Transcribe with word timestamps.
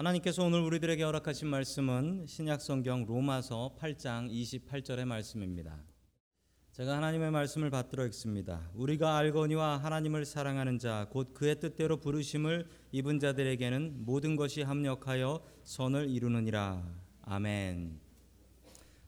하나님께서 0.00 0.42
오늘 0.42 0.60
우리들에게 0.60 1.02
허락하신 1.02 1.46
말씀은 1.48 2.24
신약 2.26 2.62
성경 2.62 3.04
로마서 3.04 3.76
8장 3.78 4.32
28절의 4.32 5.04
말씀입니다. 5.04 5.78
제가 6.72 6.96
하나님의 6.96 7.30
말씀을 7.30 7.68
받들어 7.68 8.06
읽습니다. 8.06 8.70
우리가 8.72 9.18
알거니와 9.18 9.76
하나님을 9.76 10.24
사랑하는 10.24 10.78
자 10.78 11.06
곧 11.10 11.34
그의 11.34 11.60
뜻대로 11.60 11.98
부르심을 11.98 12.66
입은 12.92 13.18
자들에게는 13.18 14.06
모든 14.06 14.36
것이 14.36 14.62
합력하여 14.62 15.44
선을 15.64 16.08
이루느니라. 16.08 16.82
아멘. 17.20 18.00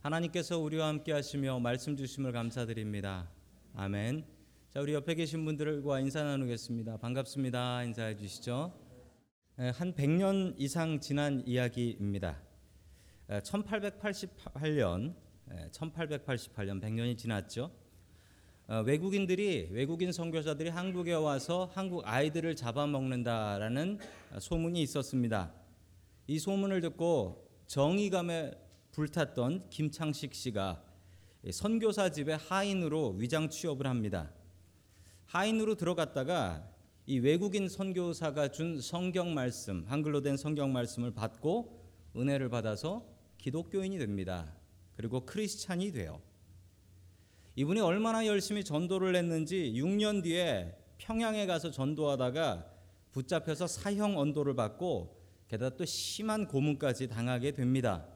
하나님께서 0.00 0.58
우리와 0.58 0.88
함께 0.88 1.12
하시며 1.12 1.58
말씀 1.58 1.96
주심을 1.96 2.32
감사드립니다. 2.32 3.30
아멘. 3.74 4.26
자, 4.68 4.82
우리 4.82 4.92
옆에 4.92 5.14
계신 5.14 5.46
분들과 5.46 6.00
인사 6.00 6.22
나누겠습니다. 6.22 6.98
반갑습니다. 6.98 7.82
인사해 7.84 8.14
주시죠. 8.14 8.81
한 9.70 9.94
100년 9.94 10.54
이상 10.58 10.98
지난 10.98 11.40
이야기입니다. 11.46 12.36
1888년 13.28 15.14
1888년 15.70 16.80
100년이 16.82 17.16
지났죠. 17.16 17.70
어, 18.66 18.82
외국인들이 18.84 19.68
외국인 19.70 20.10
선교사들이 20.10 20.70
한국에 20.70 21.12
와서 21.12 21.70
한국 21.74 22.02
아이들을 22.04 22.56
잡아먹는다라는 22.56 24.00
소문이 24.40 24.82
있었습니다. 24.82 25.52
이 26.26 26.40
소문을 26.40 26.80
듣고 26.80 27.48
정의감에 27.68 28.54
불탔던 28.90 29.70
김창식 29.70 30.34
씨가 30.34 30.82
선교사 31.52 32.08
집에 32.08 32.32
하인으로 32.32 33.10
위장 33.10 33.48
취업을 33.48 33.86
합니다. 33.86 34.32
하인으로 35.26 35.76
들어갔다가 35.76 36.71
이 37.04 37.18
외국인 37.18 37.68
선교사가 37.68 38.48
준 38.48 38.80
성경 38.80 39.34
말씀, 39.34 39.84
한글로 39.88 40.20
된 40.20 40.36
성경 40.36 40.72
말씀을 40.72 41.10
받고 41.10 41.82
은혜를 42.16 42.48
받아서 42.48 43.04
기독교인이 43.38 43.98
됩니다. 43.98 44.54
그리고 44.94 45.26
크리스찬이 45.26 45.90
돼요. 45.90 46.20
이분이 47.56 47.80
얼마나 47.80 48.24
열심히 48.24 48.62
전도를 48.62 49.16
했는지 49.16 49.72
6년 49.74 50.22
뒤에 50.22 50.76
평양에 50.98 51.44
가서 51.46 51.72
전도하다가 51.72 52.70
붙잡혀서 53.10 53.66
사형 53.66 54.16
언도를 54.16 54.54
받고 54.54 55.20
게다가 55.48 55.76
또 55.76 55.84
심한 55.84 56.46
고문까지 56.46 57.08
당하게 57.08 57.50
됩니다. 57.50 58.06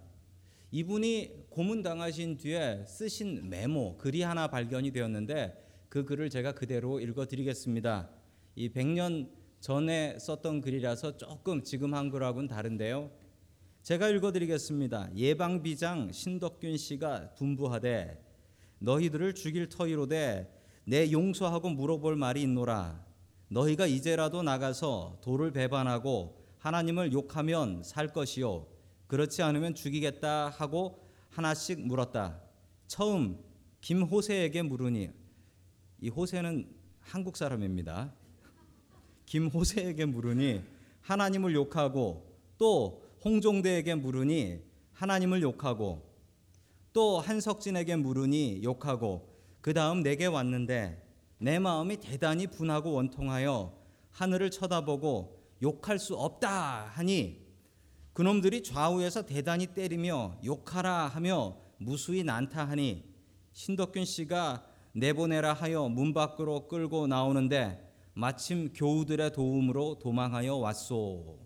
이분이 0.71 1.49
고문 1.51 1.83
당하신 1.83 2.37
뒤에 2.37 2.85
쓰신 2.87 3.51
메모 3.51 3.99
글이 3.99 4.23
하나 4.23 4.47
발견이 4.47 4.93
되었는데 4.93 5.65
그 5.89 6.05
글을 6.05 6.31
제가 6.31 6.53
그대로 6.53 7.01
읽어 7.01 7.27
드리겠습니다. 7.27 8.16
이 8.59 8.71
100년 8.71 9.29
전에 9.61 10.19
썼던 10.19 10.63
글이라서 10.63 11.19
조금 11.19 11.63
지금 11.63 11.93
한글하고는 11.93 12.49
다른데요. 12.49 13.11
제가 13.83 14.09
읽어드리겠습니다. 14.09 15.15
예방비장 15.15 16.11
신덕균 16.11 16.79
씨가 16.79 17.35
분부하되 17.35 18.19
너희들을 18.79 19.35
죽일 19.35 19.69
터이로되 19.69 20.51
내 20.85 21.13
용서하고 21.13 21.69
물어볼 21.69 22.17
말이 22.17 22.41
있노라. 22.43 23.05
너희가 23.49 23.87
이제라도 23.87 24.43
나가서 24.43 25.19
돌을 25.23 25.53
배반하고 25.53 26.43
하나님을 26.59 27.13
욕하면 27.13 27.83
살 27.83 28.09
것이요. 28.09 28.67
그렇지 29.07 29.43
않으면 29.43 29.75
죽이겠다 29.75 30.49
하고 30.49 31.07
하나씩 31.29 31.87
물었다. 31.87 32.41
처음 32.87 33.39
김호세에게 33.83 34.63
물으니 34.63 35.11
이 36.01 36.09
호세는 36.09 36.75
한국 37.01 37.37
사람입니다. 37.37 38.15
김호세에게 39.27 40.07
물으니 40.07 40.63
하나님을 41.03 41.55
욕하고 41.55 42.27
또 42.59 43.03
홍종대에게 43.25 43.97
물으니 43.97 44.61
하나님을 44.93 45.43
욕하고 45.43 46.03
또 46.93 47.21
한석진에게 47.21 47.97
물으니 47.97 48.63
욕하고 48.63 49.29
그 49.61 49.75
다음 49.75 50.03
내게 50.03 50.27
왔는데 50.27 51.03
내 51.39 51.59
마음이 51.59 51.99
대단히 51.99 52.47
분하고 52.47 52.93
원통하여 52.93 53.77
하늘을 54.11 54.51
쳐다보고 54.51 55.37
욕할 55.63 55.99
수 55.99 56.15
없다 56.15 56.87
하니 56.93 57.45
그놈들이 58.15 58.63
좌우에서 58.63 59.27
대단히 59.27 59.67
때리며 59.67 60.39
욕하라 60.45 61.09
하며 61.09 61.59
무수히 61.79 62.25
난타하니 62.25 63.05
신덕균 63.53 64.07
씨가 64.07 64.65
내보내라 64.93 65.53
하여 65.53 65.89
문 65.89 66.15
밖으로 66.15 66.69
끌고 66.69 67.07
나오는데 67.07 67.86
마침 68.19 68.73
교우들의 68.73 69.35
도움으로 69.35 69.99
도망하여 69.99 70.57
왔소. 70.57 71.39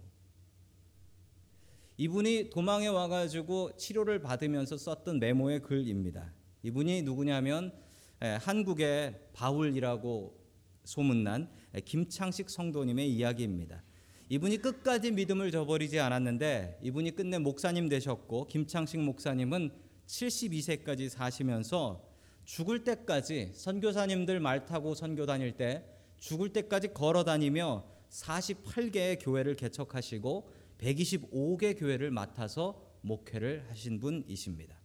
이분이 1.96 2.50
도망해 2.50 2.86
와가지고 2.86 3.76
치료를 3.76 4.22
받으면서 4.22 4.76
썼던 4.76 5.18
메모의 5.18 5.62
글입니다. 5.62 6.32
이분이 6.62 7.02
누구냐면 7.02 7.72
한국의 8.20 9.18
바울이라고 9.32 10.38
소문난 10.84 11.50
김창식 11.84 12.48
성도님의 12.48 13.10
이야기입니다. 13.14 13.82
이분이 14.28 14.58
끝까지 14.58 15.10
믿음을 15.10 15.50
저버리지 15.50 15.98
않았는데 15.98 16.78
이분이 16.84 17.16
끝내 17.16 17.38
목사님 17.38 17.88
되셨고 17.88 18.46
김창식 18.46 19.00
목사님은 19.00 19.72
72세까지 20.06 21.08
사시면서 21.08 22.08
죽을 22.44 22.84
때까지 22.84 23.50
선교사님들 23.54 24.38
말 24.38 24.66
타고 24.66 24.94
선교 24.94 25.26
다닐 25.26 25.56
때 25.56 25.84
죽을 26.20 26.52
때까지 26.52 26.94
걸어 26.94 27.24
다니며 27.24 27.84
48개의 28.10 29.18
교회를 29.20 29.56
개척하시고 29.56 30.50
125개 30.78 31.78
교회를 31.78 32.10
맡아서 32.10 32.82
목회를 33.02 33.66
하신 33.70 33.98
분이십니다. 34.00 34.78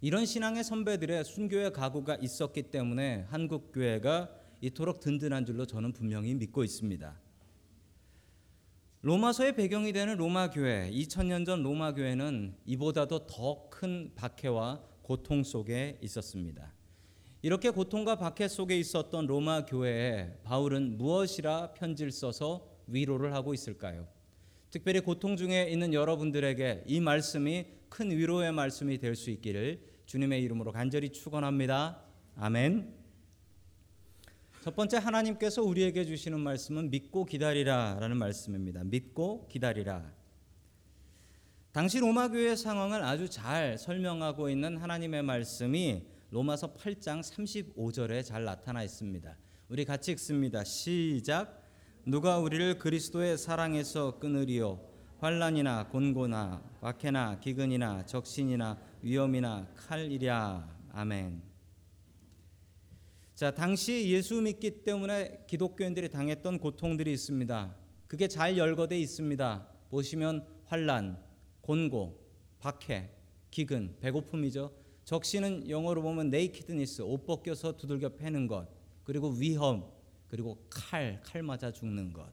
이런 0.00 0.26
신앙의 0.26 0.62
선배들의 0.62 1.24
순교의 1.24 1.72
각오가 1.72 2.14
있었기 2.16 2.70
때문에 2.70 3.26
한국 3.28 3.72
교회가 3.72 4.30
이토록 4.60 5.00
든든한 5.00 5.44
줄로 5.44 5.66
저는 5.66 5.92
분명히 5.92 6.34
믿고 6.34 6.64
있습니다. 6.64 7.20
로마서의 9.02 9.54
배경이 9.54 9.92
되는 9.92 10.16
로마 10.16 10.50
교회, 10.50 10.90
2000년 10.90 11.46
전 11.46 11.62
로마 11.62 11.94
교회는 11.94 12.56
이보다도 12.66 13.26
더 13.26 13.68
큰 13.70 14.10
박해와 14.16 14.82
고통 15.02 15.44
속에 15.44 15.98
있었습니다. 16.02 16.72
이렇게 17.40 17.70
고통과 17.70 18.16
박해 18.16 18.48
속에 18.48 18.76
있었던 18.78 19.26
로마 19.26 19.64
교회에 19.64 20.40
바울은 20.42 20.98
무엇이라 20.98 21.72
편지를 21.74 22.10
써서 22.10 22.68
위로를 22.88 23.32
하고 23.32 23.54
있을까요? 23.54 24.08
특별히 24.70 25.00
고통 25.00 25.36
중에 25.36 25.68
있는 25.70 25.94
여러분들에게 25.94 26.84
이 26.86 27.00
말씀이 27.00 27.66
큰 27.88 28.10
위로의 28.10 28.52
말씀이 28.52 28.98
될 28.98 29.14
수 29.14 29.30
있기를 29.30 29.80
주님의 30.06 30.42
이름으로 30.42 30.72
간절히 30.72 31.10
축원합니다. 31.10 32.02
아멘. 32.36 32.94
첫 34.62 34.74
번째 34.74 34.96
하나님께서 34.98 35.62
우리에게 35.62 36.04
주시는 36.04 36.40
말씀은 36.40 36.90
믿고 36.90 37.24
기다리라라는 37.24 38.16
말씀입니다. 38.16 38.82
믿고 38.84 39.46
기다리라. 39.48 40.12
당시 41.72 42.00
로마 42.00 42.28
교회의 42.28 42.56
상황을 42.56 43.02
아주 43.04 43.28
잘 43.28 43.78
설명하고 43.78 44.50
있는 44.50 44.76
하나님의 44.76 45.22
말씀이 45.22 46.02
로마서 46.30 46.74
8장 46.74 47.22
35절에 47.22 48.22
잘 48.22 48.44
나타나 48.44 48.82
있습니다. 48.82 49.34
우리 49.70 49.86
같이 49.86 50.12
읽습니다. 50.12 50.62
시작. 50.62 51.62
누가 52.04 52.38
우리를 52.38 52.78
그리스도의 52.78 53.38
사랑에서 53.38 54.18
끊으리요 54.18 54.78
환란이나 55.20 55.88
곤고나 55.88 56.62
박해나 56.82 57.40
기근이나 57.40 58.04
적신이나 58.04 58.78
위험이나 59.00 59.68
칼이랴. 59.74 60.68
아멘. 60.92 61.42
자, 63.34 63.50
당시 63.50 64.10
예수 64.10 64.42
믿기 64.42 64.82
때문에 64.82 65.44
기독교인들이 65.46 66.10
당했던 66.10 66.58
고통들이 66.58 67.10
있습니다. 67.12 67.74
그게 68.06 68.28
잘 68.28 68.58
열거돼 68.58 68.98
있습니다. 68.98 69.66
보시면 69.88 70.46
환란, 70.66 71.22
곤고, 71.62 72.20
박해, 72.58 73.10
기근, 73.50 73.96
배고픔이죠. 74.00 74.77
적시는 75.08 75.70
영어로 75.70 76.02
보면 76.02 76.28
nakedness, 76.28 77.00
옷 77.00 77.24
벗겨서 77.24 77.78
두들겨 77.78 78.10
패는 78.10 78.46
것, 78.46 78.68
그리고 79.04 79.30
위험, 79.30 79.90
그리고 80.28 80.62
칼, 80.68 81.18
칼 81.24 81.42
맞아 81.42 81.72
죽는 81.72 82.12
것. 82.12 82.30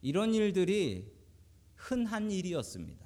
이런 0.00 0.32
일들이 0.32 1.12
흔한 1.74 2.30
일이었습니다. 2.30 3.04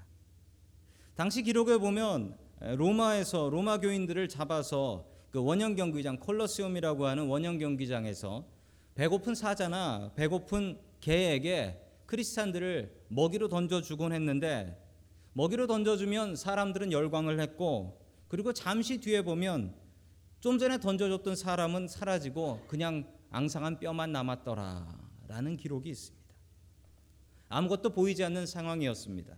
당시 1.14 1.42
기록에 1.42 1.78
보면 1.78 2.36
로마에서 2.60 3.48
로마 3.48 3.80
교인들을 3.80 4.28
잡아서 4.28 5.08
그 5.30 5.42
원형 5.42 5.74
경기장 5.76 6.18
콜로세움이라고 6.18 7.06
하는 7.06 7.26
원형 7.28 7.56
경기장에서 7.56 8.46
배고픈 8.94 9.34
사자나 9.34 10.12
배고픈 10.14 10.78
개에게 11.00 11.80
크리스찬들을 12.04 13.06
먹이로 13.08 13.48
던져 13.48 13.80
주곤 13.80 14.12
했는데 14.12 14.85
먹이로 15.36 15.66
던져주면 15.66 16.34
사람들은 16.34 16.92
열광을 16.92 17.40
했고 17.40 18.00
그리고 18.26 18.54
잠시 18.54 18.98
뒤에 18.98 19.20
보면 19.20 19.74
좀 20.40 20.58
전에 20.58 20.80
던져줬던 20.80 21.36
사람은 21.36 21.88
사라지고 21.88 22.64
그냥 22.66 23.06
앙상한 23.30 23.78
뼈만 23.78 24.12
남았더라라는 24.12 25.58
기록이 25.58 25.90
있습니다. 25.90 26.34
아무것도 27.50 27.90
보이지 27.90 28.24
않는 28.24 28.46
상황이었습니다. 28.46 29.36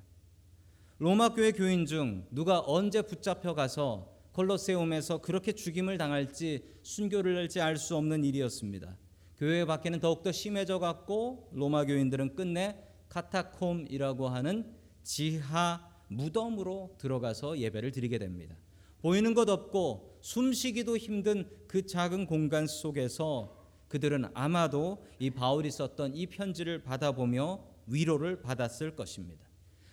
로마 0.98 1.30
교회 1.30 1.50
교인 1.50 1.84
중 1.84 2.24
누가 2.30 2.62
언제 2.64 3.02
붙잡혀 3.02 3.54
가서 3.54 4.14
콜로세움에서 4.34 5.18
그렇게 5.18 5.50
죽임을 5.50 5.98
당할지 5.98 6.62
순교를 6.84 7.36
할지 7.36 7.60
알 7.60 7.76
수 7.76 7.96
없는 7.96 8.22
일이었습니다. 8.24 8.96
교회 9.36 9.64
밖에는 9.64 9.98
더욱더 9.98 10.30
심해져 10.30 10.78
갔고 10.78 11.50
로마 11.52 11.84
교인들은 11.84 12.36
끝내 12.36 12.78
카타콤이라고 13.08 14.28
하는 14.28 14.77
지하 15.08 15.80
무덤으로 16.08 16.94
들어가서 16.98 17.58
예배를 17.58 17.92
드리게 17.92 18.18
됩니다. 18.18 18.54
보이는 19.00 19.32
것 19.32 19.48
없고 19.48 20.18
숨쉬기도 20.20 20.98
힘든 20.98 21.48
그 21.66 21.86
작은 21.86 22.26
공간 22.26 22.66
속에서 22.66 23.56
그들은 23.88 24.26
아마도 24.34 25.02
이 25.18 25.30
바울이 25.30 25.70
썼던 25.70 26.14
이 26.14 26.26
편지를 26.26 26.82
받아보며 26.82 27.64
위로를 27.86 28.42
받았을 28.42 28.96
것입니다. 28.96 29.46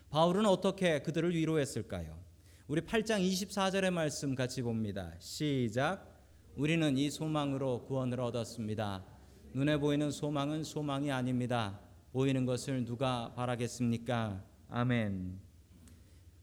바울은 0.09 0.45
어떻게 0.45 1.01
그들을 1.01 1.33
위로했을까요? 1.33 2.19
우리 2.67 2.81
8장 2.81 3.25
24절의 3.25 3.91
말씀 3.91 4.35
같이 4.35 4.61
봅니다. 4.63 5.13
시작. 5.19 6.13
우리는 6.57 6.97
이 6.97 7.09
소망으로 7.09 7.85
구원을 7.85 8.19
얻었습니다. 8.19 9.05
눈에 9.53 9.77
보이는 9.77 10.11
소망은 10.11 10.65
소망이 10.65 11.09
아닙니다. 11.09 11.79
보이는 12.11 12.45
것을 12.45 12.83
누가 12.83 13.31
바라겠습니까? 13.33 14.54
아멘. 14.75 15.39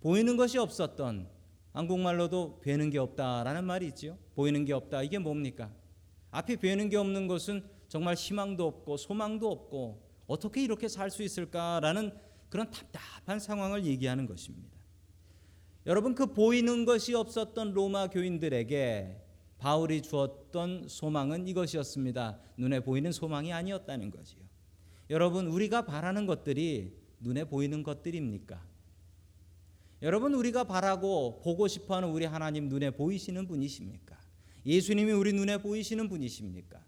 보이는 0.00 0.38
것이 0.38 0.56
없었던 0.56 1.28
한국말로도 1.74 2.60
뵈는 2.60 2.88
게 2.88 2.96
없다라는 2.96 3.62
말이 3.62 3.86
있지요. 3.88 4.16
보이는 4.34 4.64
게 4.64 4.72
없다. 4.72 5.02
이게 5.02 5.18
뭡니까? 5.18 5.70
앞이 6.30 6.56
뵈는 6.56 6.88
게 6.88 6.96
없는 6.96 7.26
것은 7.26 7.62
정말 7.88 8.14
희망도 8.14 8.66
없고 8.66 8.96
소망도 8.96 9.50
없고 9.50 10.08
어떻게 10.26 10.64
이렇게 10.64 10.88
살 10.88 11.10
수 11.10 11.22
있을까라는 11.22 12.16
그런 12.48 12.70
답답한 12.70 13.38
상황을 13.38 13.84
얘기하는 13.84 14.24
것입니다. 14.24 14.78
여러분 15.84 16.14
그 16.14 16.32
보이는 16.32 16.86
것이 16.86 17.14
없었던 17.14 17.74
로마 17.74 18.06
교인들에게 18.06 19.20
바울이 19.58 20.00
주었던 20.00 20.86
소망은 20.88 21.48
이것이었습니다. 21.48 22.40
눈에 22.56 22.80
보이는 22.80 23.12
소망이 23.12 23.52
아니었다는 23.52 24.10
거지요. 24.10 24.40
여러분 25.10 25.48
우리가 25.48 25.84
바라는 25.84 26.24
것들이 26.24 27.01
눈에 27.22 27.44
보이는 27.44 27.82
것들입니까? 27.82 28.62
여러분 30.02 30.34
우리가 30.34 30.64
바라고 30.64 31.40
보고 31.42 31.68
싶어하는 31.68 32.08
우리 32.08 32.24
하나님 32.24 32.68
눈에 32.68 32.90
보이시는 32.90 33.46
분이십니까? 33.46 34.18
예수님이 34.66 35.12
우리 35.12 35.32
눈에 35.32 35.58
보이시는 35.58 36.08
분이십니까? 36.08 36.84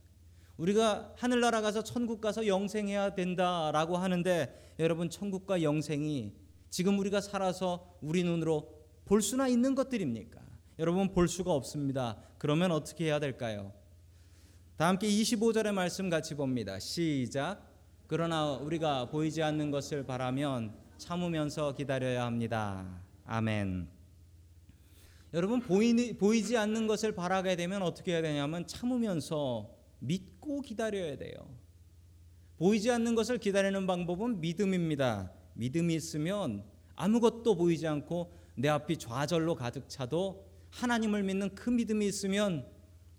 우리가 0.56 1.14
하늘나라 1.16 1.60
가서 1.60 1.82
천국 1.82 2.20
가서 2.20 2.46
영생해야 2.46 3.14
된다라고 3.14 3.96
하는데 3.96 4.74
여러분 4.78 5.10
천국과 5.10 5.62
영생이 5.62 6.32
지금 6.70 6.98
우리가 6.98 7.20
살아서 7.20 7.96
우리 8.00 8.24
눈으로 8.24 8.72
볼 9.04 9.22
수나 9.22 9.48
있는 9.48 9.74
것들입니까? 9.74 10.40
여러분 10.80 11.12
볼 11.12 11.28
수가 11.28 11.52
없습니다. 11.52 12.20
그러면 12.38 12.72
어떻게 12.72 13.06
해야 13.06 13.20
될까요? 13.20 13.72
다 14.76 14.88
함께 14.88 15.06
25절의 15.06 15.72
말씀 15.72 16.10
같이 16.10 16.34
봅니다. 16.34 16.80
시작. 16.80 17.73
그러나 18.06 18.52
우리가 18.52 19.08
보이지 19.08 19.42
않는 19.42 19.70
것을 19.70 20.04
바라면 20.04 20.74
참으면서 20.98 21.74
기다려야 21.74 22.26
합니다. 22.26 23.00
아멘. 23.24 23.88
여러분 25.32 25.60
보이, 25.60 26.12
보이지 26.16 26.56
않는 26.56 26.86
것을 26.86 27.12
바라게 27.12 27.56
되면 27.56 27.82
어떻게 27.82 28.12
해야 28.12 28.22
되냐면 28.22 28.66
참으면서 28.66 29.70
믿고 30.00 30.60
기다려야 30.60 31.16
돼요. 31.16 31.34
보이지 32.58 32.90
않는 32.90 33.14
것을 33.14 33.38
기다리는 33.38 33.86
방법은 33.86 34.40
믿음입니다. 34.40 35.32
믿음이 35.54 35.94
있으면 35.94 36.62
아무것도 36.94 37.56
보이지 37.56 37.86
않고 37.86 38.32
내 38.54 38.68
앞이 38.68 38.98
좌절로 38.98 39.54
가득 39.54 39.88
차도 39.88 40.46
하나님을 40.70 41.22
믿는 41.22 41.54
그 41.54 41.70
믿음이 41.70 42.06
있으면 42.06 42.66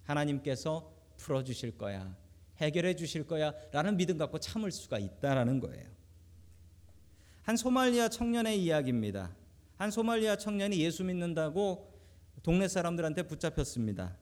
하나님께서 0.03 0.91
풀어 1.17 1.43
주실 1.43 1.77
거야. 1.77 2.15
해결해 2.57 2.95
주실 2.95 3.25
거야라는 3.27 3.97
믿음 3.97 4.17
갖고 4.17 4.39
참을 4.39 4.71
수가 4.71 4.99
있다라는 4.99 5.59
거예요. 5.59 5.85
한 7.43 7.57
소말리아 7.57 8.09
청년의 8.09 8.63
이야기입니다. 8.63 9.35
한 9.77 9.91
소말리아 9.91 10.37
청년이 10.37 10.79
예수 10.79 11.03
믿는다고 11.03 11.93
동네 12.41 12.67
사람들한테 12.67 13.23
붙잡혔습니다. 13.23 14.17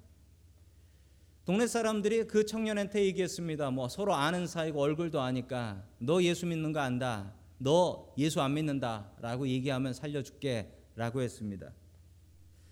동네 1.45 1.67
사람들이 1.67 2.25
그 2.25 2.45
청년한테 2.45 3.03
얘기했습니다. 3.05 3.69
뭐 3.71 3.89
서로 3.89 4.15
아는 4.15 4.47
사이고 4.47 4.79
얼굴도 4.81 5.19
아니까 5.19 5.85
너 5.99 6.23
예수 6.23 6.45
믿는 6.45 6.71
거 6.71 6.79
안다. 6.79 7.33
너 7.57 8.13
예수 8.17 8.41
안 8.41 8.53
믿는다라고 8.53 9.47
얘기하면 9.47 9.93
살려줄게라고 9.93 11.21
했습니다. 11.21 11.71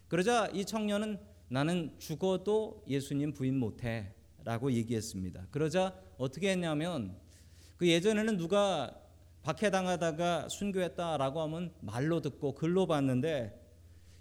그러자 0.07 0.47
이 0.53 0.65
청년은 0.65 1.19
나는 1.49 1.93
죽어도 1.97 2.83
예수님 2.87 3.33
부인 3.33 3.57
못해 3.57 4.13
라고 4.43 4.71
얘기했습니다. 4.71 5.47
그러자 5.51 5.93
어떻게 6.17 6.51
했냐면 6.51 7.17
그 7.77 7.87
예전에는 7.87 8.37
누가 8.37 8.97
박해당하다가 9.43 10.49
순교했다라고 10.49 11.41
하면 11.41 11.73
말로 11.81 12.21
듣고 12.21 12.53
글로 12.53 12.85
봤는데 12.85 13.59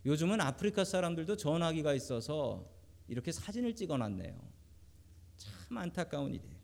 요즘은 0.06 0.40
아프리카 0.40 0.84
사람들도 0.84 1.36
전화기가 1.36 1.92
있어서 1.94 2.66
이렇게 3.06 3.32
사진을 3.32 3.74
찍어놨네요. 3.74 4.34
참 5.36 5.78
안타까운 5.78 6.34
일이에요. 6.34 6.60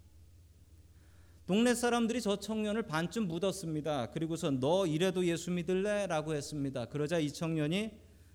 동네 1.46 1.74
사람들이 1.74 2.20
저 2.20 2.36
청년을 2.36 2.84
반쯤 2.84 3.28
묻었습니다. 3.28 4.10
그리고서 4.10 4.50
너 4.50 4.86
이래도 4.86 5.24
예수 5.26 5.50
믿을래?라고 5.50 6.34
했습니다. 6.34 6.86
그러자 6.86 7.18
이 7.18 7.30
청년이 7.32 7.92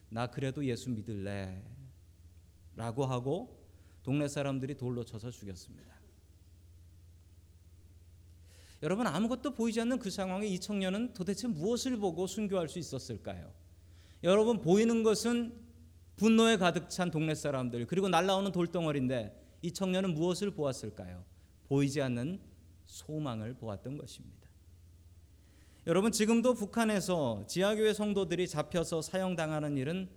나 0.09 0.27
그래도 0.27 0.63
예수 0.65 0.89
믿을래. 0.89 1.61
라고 2.75 3.05
하고 3.05 3.60
동네 4.03 4.27
사람들이 4.27 4.75
돌로 4.75 5.03
쳐서 5.03 5.31
죽였습니다. 5.31 6.01
여러분 8.83 9.05
아무것도 9.05 9.53
보이지 9.53 9.79
않는 9.81 9.99
그 9.99 10.09
상황에 10.09 10.47
이 10.47 10.59
청년은 10.59 11.13
도대체 11.13 11.47
무엇을 11.47 11.97
보고 11.97 12.25
순교할 12.25 12.67
수 12.67 12.79
있었을까요? 12.79 13.53
여러분 14.23 14.59
보이는 14.59 15.03
것은 15.03 15.53
분노에 16.15 16.57
가득 16.57 16.89
찬 16.89 17.11
동네 17.11 17.35
사람들 17.35 17.85
그리고 17.87 18.09
날라오는 18.09 18.51
돌덩어리인데 18.51 19.39
이 19.61 19.71
청년은 19.71 20.13
무엇을 20.15 20.51
보았을까요? 20.51 21.23
보이지 21.67 22.01
않는 22.01 22.39
소망을 22.85 23.53
보았던 23.53 23.97
것입니다. 23.97 24.49
여러분 25.87 26.11
지금도 26.11 26.53
북한에서 26.53 27.45
지하교회 27.47 27.93
성도들이 27.93 28.47
잡혀서 28.47 29.01
사형당하는 29.01 29.77
일은 29.77 30.09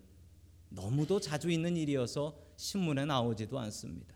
너무도 0.71 1.21
자주 1.21 1.51
있는 1.51 1.77
일이어서 1.77 2.37
신문에 2.57 3.05
나오지도 3.05 3.59
않습니다. 3.59 4.15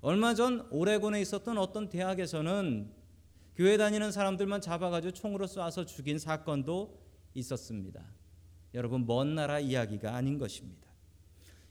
얼마 0.00 0.34
전 0.34 0.66
오레곤에 0.70 1.20
있었던 1.20 1.58
어떤 1.58 1.88
대학에서는 1.88 2.90
교회 3.54 3.76
다니는 3.76 4.10
사람들만 4.10 4.60
잡아가지고 4.60 5.12
총으로 5.12 5.46
쏴서 5.46 5.86
죽인 5.86 6.18
사건도 6.18 6.98
있었습니다. 7.34 8.02
여러분 8.74 9.06
먼 9.06 9.34
나라 9.34 9.60
이야기가 9.60 10.14
아닌 10.14 10.38
것입니다. 10.38 10.88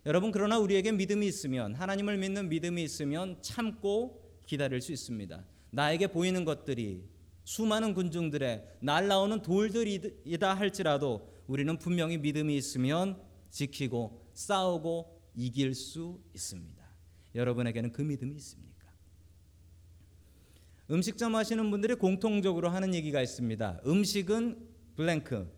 여러분 0.06 0.32
그러나 0.32 0.60
우리에게 0.60 0.92
믿음이 0.92 1.28
있으면 1.28 1.76
하나님을 1.76 2.18
믿는 2.18 2.50
믿음이 2.50 2.82
있으면 2.84 3.42
참고 3.42 4.22
기다릴 4.46 4.82
수 4.82 4.92
있습니다. 4.92 5.44
나에게 5.72 6.08
보이는 6.08 6.46
것들이 6.46 7.04
수많은 7.44 7.94
군중들의 7.94 8.78
날라오는 8.82 9.42
돌들이다 9.42 10.54
할지라도 10.54 11.28
우리는 11.48 11.78
분명히 11.78 12.18
믿음이 12.18 12.56
있으면 12.56 13.20
지키고 13.50 14.26
싸우고 14.34 15.21
이길 15.36 15.74
수 15.74 16.22
있습니다. 16.34 16.82
여러분에게는 17.36 17.92
그 17.92 18.02
믿음이 18.02 18.36
있습니까? 18.36 18.72
음식점 20.90 21.36
하시는 21.36 21.72
분들이 21.72 21.96
공통적으로 21.96 22.70
하는 22.70 22.94
얘기가 22.94 23.22
있습니다. 23.22 23.82
음식은 23.86 24.68
블랭크 24.96 25.50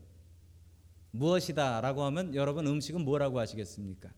무엇이다라고 1.12 2.04
하면 2.04 2.36
여러분 2.36 2.68
음식은 2.68 3.04
뭐라고 3.04 3.40
하시겠습니까? 3.40 4.12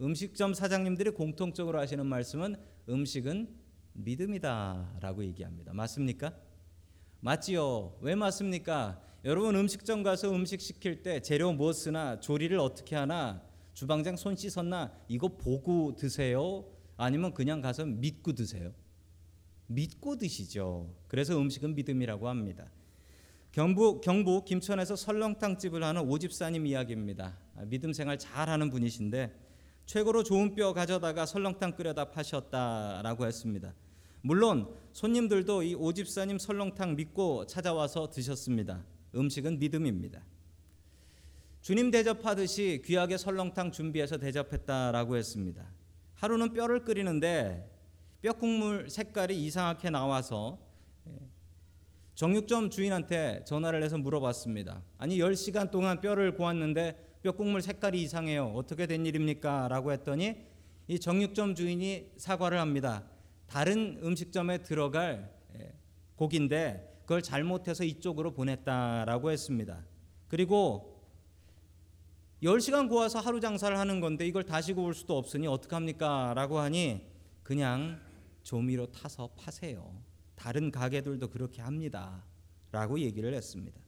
음식점 0.00 0.54
사장님들이 0.54 1.10
공통적으로 1.10 1.78
하시는 1.78 2.04
말씀은 2.06 2.56
음식은 2.88 3.48
믿음이다라고 3.92 5.24
얘기합니다. 5.24 5.72
맞습니까? 5.72 6.34
맞지요. 7.20 7.98
왜 8.00 8.14
맞습니까? 8.14 9.02
여러분 9.24 9.54
음식점 9.54 10.02
가서 10.02 10.32
음식 10.34 10.60
시킬 10.60 11.02
때 11.02 11.20
재료 11.20 11.52
뭐 11.52 11.72
쓰나 11.72 12.20
조리를 12.20 12.58
어떻게 12.58 12.96
하나 12.96 13.42
주방장 13.74 14.16
손 14.16 14.36
씻었나 14.36 14.92
이거 15.08 15.28
보고 15.28 15.94
드세요? 15.96 16.64
아니면 16.96 17.32
그냥 17.32 17.60
가서 17.60 17.86
믿고 17.86 18.32
드세요? 18.32 18.72
믿고 19.66 20.16
드시죠. 20.16 20.94
그래서 21.08 21.38
음식은 21.38 21.74
믿음이라고 21.74 22.28
합니다. 22.28 22.70
경북 23.52 24.00
경북 24.00 24.44
김천에서 24.44 24.96
설렁탕 24.96 25.58
집을 25.58 25.82
하는 25.82 26.02
오집사님 26.02 26.66
이야기입니다. 26.66 27.36
아, 27.56 27.64
믿음 27.64 27.92
생활 27.92 28.18
잘하는 28.18 28.70
분이신데 28.70 29.34
최고로 29.86 30.22
좋은 30.22 30.54
뼈 30.54 30.72
가져다가 30.72 31.26
설렁탕 31.26 31.74
끓여다 31.74 32.10
파셨다라고 32.10 33.26
했습니다. 33.26 33.74
물론 34.22 34.72
손님들도 34.92 35.62
이 35.62 35.74
오집사님 35.74 36.38
설렁탕 36.38 36.94
믿고 36.96 37.46
찾아와서 37.46 38.10
드셨습니다. 38.10 38.84
음식은 39.14 39.58
믿음입니다. 39.58 40.22
주님 41.62 41.90
대접하듯이 41.90 42.80
귀하게 42.86 43.18
설렁탕 43.18 43.70
준비해서 43.70 44.16
대접했다라고 44.16 45.16
했습니다. 45.16 45.70
하루는 46.14 46.54
뼈를 46.54 46.84
끓이는데 46.84 47.70
뼈 48.22 48.32
국물 48.32 48.88
색깔이 48.88 49.44
이상하게 49.44 49.90
나와서 49.90 50.58
예, 51.06 51.12
정육점 52.14 52.70
주인한테 52.70 53.44
전화를 53.46 53.82
해서 53.82 53.98
물어봤습니다. 53.98 54.82
아니 54.96 55.18
10시간 55.18 55.70
동안 55.70 56.00
뼈를 56.00 56.34
구웠는데 56.34 57.18
뼈 57.22 57.32
국물 57.32 57.60
색깔이 57.60 58.00
이상해요. 58.02 58.52
어떻게 58.54 58.86
된 58.86 59.04
일입니까? 59.04 59.68
라고 59.68 59.92
했더니 59.92 60.36
이 60.88 60.98
정육점 60.98 61.54
주인이 61.54 62.12
사과를 62.16 62.58
합니다. 62.58 63.04
다른 63.46 64.00
음식점에 64.02 64.58
들어갈 64.58 65.30
예, 65.58 65.74
고기인데 66.16 67.02
그걸 67.02 67.20
잘못해서 67.20 67.84
이쪽으로 67.84 68.32
보냈다라고 68.32 69.30
했습니다. 69.30 69.84
그리고 70.28 70.89
10시간 72.42 72.88
구워서 72.88 73.20
하루 73.20 73.38
장사를 73.38 73.78
하는 73.78 74.00
건데 74.00 74.26
이걸 74.26 74.44
다시 74.44 74.72
구울 74.72 74.94
수도 74.94 75.18
없으니 75.18 75.46
어떡합니까? 75.46 76.32
라고 76.34 76.58
하니 76.58 77.06
그냥 77.42 78.00
조미료 78.42 78.86
타서 78.86 79.28
파세요. 79.36 79.94
다른 80.36 80.70
가게들도 80.70 81.28
그렇게 81.28 81.60
합니다. 81.60 82.24
라고 82.72 82.98
얘기를 82.98 83.34
했습니다. 83.34 83.78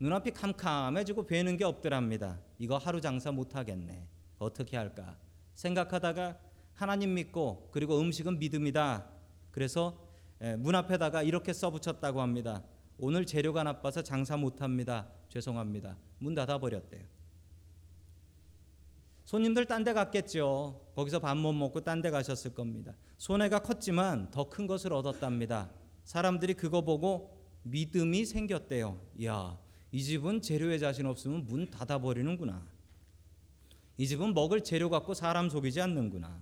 눈앞이 0.00 0.32
캄캄해지고 0.32 1.26
배는 1.26 1.56
게 1.56 1.64
없더랍니다. 1.64 2.40
이거 2.58 2.78
하루 2.78 3.00
장사 3.00 3.30
못 3.30 3.54
하겠네. 3.54 4.08
어떻게 4.38 4.76
할까? 4.76 5.16
생각하다가 5.54 6.36
하나님 6.74 7.14
믿고 7.14 7.68
그리고 7.70 8.00
음식은 8.00 8.40
믿음이다. 8.40 9.06
그래서 9.52 10.04
예, 10.42 10.56
문 10.56 10.74
앞에다가 10.74 11.22
이렇게 11.22 11.52
써붙였다고 11.52 12.22
합니다. 12.22 12.64
오늘 12.98 13.24
재료가 13.24 13.62
나빠서 13.62 14.02
장사 14.02 14.36
못 14.36 14.62
합니다. 14.62 15.08
죄송합니다. 15.28 15.96
문 16.18 16.34
닫아 16.34 16.58
버렸대요. 16.58 17.17
손님들 19.28 19.66
딴 19.66 19.84
데 19.84 19.92
갔겠죠. 19.92 20.80
거기서 20.94 21.18
밥 21.20 21.36
못 21.36 21.52
먹고 21.52 21.82
딴 21.84 22.00
데 22.00 22.10
가셨을 22.10 22.54
겁니다. 22.54 22.94
손해가 23.18 23.58
컸지만 23.58 24.30
더 24.30 24.48
큰 24.48 24.66
것을 24.66 24.94
얻었답니다. 24.94 25.70
사람들이 26.04 26.54
그거 26.54 26.80
보고 26.80 27.36
믿음이 27.64 28.24
생겼대요. 28.24 28.98
야, 29.24 29.58
이 29.92 30.02
집은 30.02 30.40
재료에 30.40 30.78
자신 30.78 31.04
없으면 31.04 31.44
문 31.44 31.70
닫아 31.70 31.98
버리는구나. 31.98 32.66
이 33.98 34.06
집은 34.06 34.32
먹을 34.32 34.64
재료 34.64 34.88
갖고 34.88 35.12
사람 35.12 35.50
속이지 35.50 35.78
않는구나. 35.82 36.40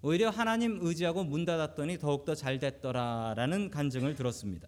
오히려 0.00 0.30
하나님 0.30 0.78
의지하고 0.80 1.24
문 1.24 1.44
닫았더니 1.44 1.98
더욱더 1.98 2.34
잘 2.34 2.58
됐더라라는 2.58 3.68
간증을 3.70 4.14
들었습니다. 4.14 4.66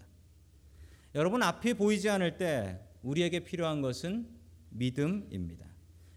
여러분 1.15 1.43
앞이 1.43 1.73
보이지 1.73 2.11
않을 2.11 2.37
때 2.37 2.79
우리에게 3.03 3.41
필요한 3.41 3.81
것은 3.81 4.29
믿음입니다. 4.69 5.68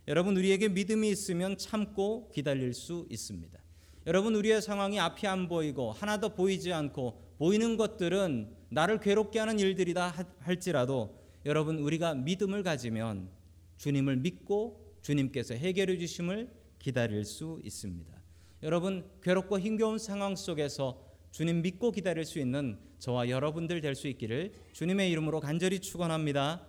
여러분 0.07 0.35
우리에게 0.37 0.67
믿음이 0.69 1.09
있으면 1.09 1.57
참고 1.57 2.31
기다릴 2.31 2.73
수 2.73 3.07
있습니다. 3.09 3.59
여러분 4.07 4.35
우리의 4.35 4.61
상황이 4.61 4.99
앞이 4.99 5.27
안 5.27 5.47
보이고 5.47 5.91
하나도 5.91 6.29
보이지 6.29 6.73
않고 6.73 7.35
보이는 7.37 7.77
것들은 7.77 8.49
나를 8.69 8.99
괴롭게 8.99 9.39
하는 9.39 9.59
일들이다 9.59 10.13
할지라도 10.39 11.19
여러분 11.45 11.77
우리가 11.79 12.15
믿음을 12.15 12.63
가지면 12.63 13.29
주님을 13.77 14.17
믿고 14.17 14.95
주님께서 15.01 15.53
해결해 15.55 15.97
주심을 15.97 16.49
기다릴 16.79 17.25
수 17.25 17.59
있습니다. 17.63 18.11
여러분 18.63 19.09
괴롭고 19.21 19.59
힘겨운 19.59 19.97
상황 19.97 20.35
속에서 20.35 21.03
주님 21.31 21.61
믿고 21.61 21.91
기다릴 21.91 22.25
수 22.25 22.39
있는 22.39 22.77
저와 22.99 23.29
여러분들 23.29 23.81
될 23.81 23.95
수 23.95 24.07
있기를 24.07 24.53
주님의 24.73 25.11
이름으로 25.11 25.39
간절히 25.39 25.79
축원합니다. 25.79 26.65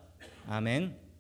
아멘. 0.47 1.12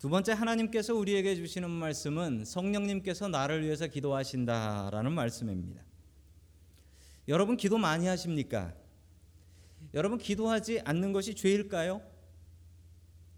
두 0.00 0.08
번째 0.08 0.32
하나님께서 0.32 0.94
우리에게 0.94 1.36
주시는 1.36 1.68
말씀은 1.68 2.46
성령님께서 2.46 3.28
나를 3.28 3.62
위해서 3.62 3.86
기도하신다라는 3.86 5.12
말씀입니다. 5.12 5.82
여러분 7.28 7.58
기도 7.58 7.76
많이 7.76 8.06
하십니까? 8.06 8.72
여러분 9.92 10.16
기도하지 10.16 10.80
않는 10.86 11.12
것이 11.12 11.34
죄일까요? 11.34 12.00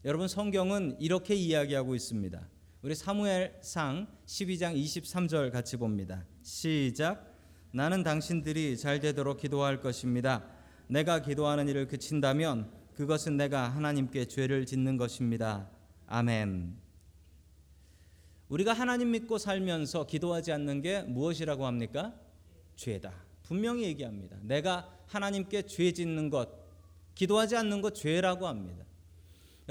여러분 0.05 0.29
성경은 0.29 0.99
이렇게 1.01 1.35
이야기하고 1.35 1.97
있습니다. 1.97 2.49
우리 2.83 2.95
사무엘상 2.95 4.07
12장 4.25 4.77
23절 4.77 5.51
같이 5.51 5.77
봅니다. 5.77 6.25
시작. 6.45 7.27
나는 7.73 8.05
당신들이 8.05 8.77
잘 8.77 9.01
되도록 9.01 9.41
기도할 9.41 9.81
것입니다. 9.81 10.47
내가 10.87 11.23
기도하는 11.23 11.67
일을 11.67 11.89
그친다면 11.89 12.71
그것은 12.95 13.37
내가 13.37 13.69
하나님께 13.69 14.27
죄를 14.27 14.65
짓는 14.65 14.97
것입니다. 14.97 15.69
아멘. 16.13 16.77
우리가 18.51 18.75
하나님 18.75 19.13
믿고 19.13 19.39
살면서 19.39 20.05
기도하지 20.05 20.53
않는 20.53 20.83
게 20.83 21.01
무엇이라고 21.05 21.65
합니까? 21.65 22.15
죄다. 22.77 23.15
분명히 23.43 23.85
얘기합니다. 23.85 24.37
내가 24.43 24.95
하나님께 25.07 25.63
죄 25.63 25.91
짓는 25.91 26.29
것, 26.29 26.51
기도하지 27.15 27.57
않는 27.57 27.81
것 27.81 27.95
죄라고 27.95 28.47
합니다. 28.47 28.85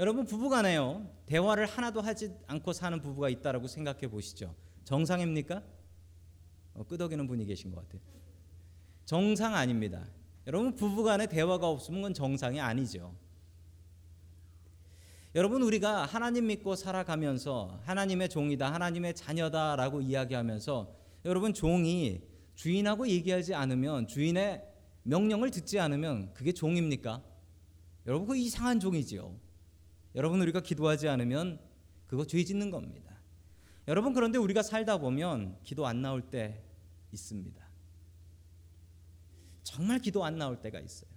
여러분 0.00 0.26
부부간에요. 0.26 1.08
대화를 1.26 1.64
하나도 1.66 2.00
하지 2.00 2.34
않고 2.48 2.72
사는 2.72 3.00
부부가 3.00 3.28
있다라고 3.28 3.68
생각해 3.68 4.08
보시죠. 4.08 4.52
정상입니까? 4.82 5.62
어, 6.74 6.82
끄덕이는 6.82 7.28
분이 7.28 7.46
계신 7.46 7.70
것 7.70 7.82
같아요. 7.82 8.00
정상 9.04 9.54
아닙니다. 9.54 10.04
여러분 10.48 10.74
부부간에 10.74 11.28
대화가 11.28 11.68
없으면 11.68 12.00
그건 12.00 12.14
정상이 12.14 12.60
아니죠. 12.60 13.14
여러분 15.34 15.62
우리가 15.62 16.04
하나님 16.04 16.48
믿고 16.48 16.76
살아가면서 16.76 17.80
하나님의 17.84 18.28
종이다, 18.28 18.70
하나님의 18.70 19.14
자녀다라고 19.14 20.02
이야기하면서 20.02 20.94
여러분 21.24 21.54
종이 21.54 22.20
주인하고 22.54 23.08
얘기하지 23.08 23.54
않으면 23.54 24.06
주인의 24.06 24.62
명령을 25.04 25.50
듣지 25.50 25.80
않으면 25.80 26.34
그게 26.34 26.52
종입니까? 26.52 27.22
여러분 28.06 28.28
그 28.28 28.36
이상한 28.36 28.78
종이지요. 28.78 29.34
여러분 30.16 30.42
우리가 30.42 30.60
기도하지 30.60 31.08
않으면 31.08 31.58
그거 32.06 32.26
죄 32.26 32.44
짓는 32.44 32.70
겁니다. 32.70 33.16
여러분 33.88 34.12
그런데 34.12 34.36
우리가 34.36 34.62
살다 34.62 34.98
보면 34.98 35.56
기도 35.62 35.86
안 35.86 36.02
나올 36.02 36.20
때 36.20 36.62
있습니다. 37.10 37.62
정말 39.62 39.98
기도 39.98 40.24
안 40.26 40.36
나올 40.36 40.60
때가 40.60 40.78
있어요. 40.78 41.11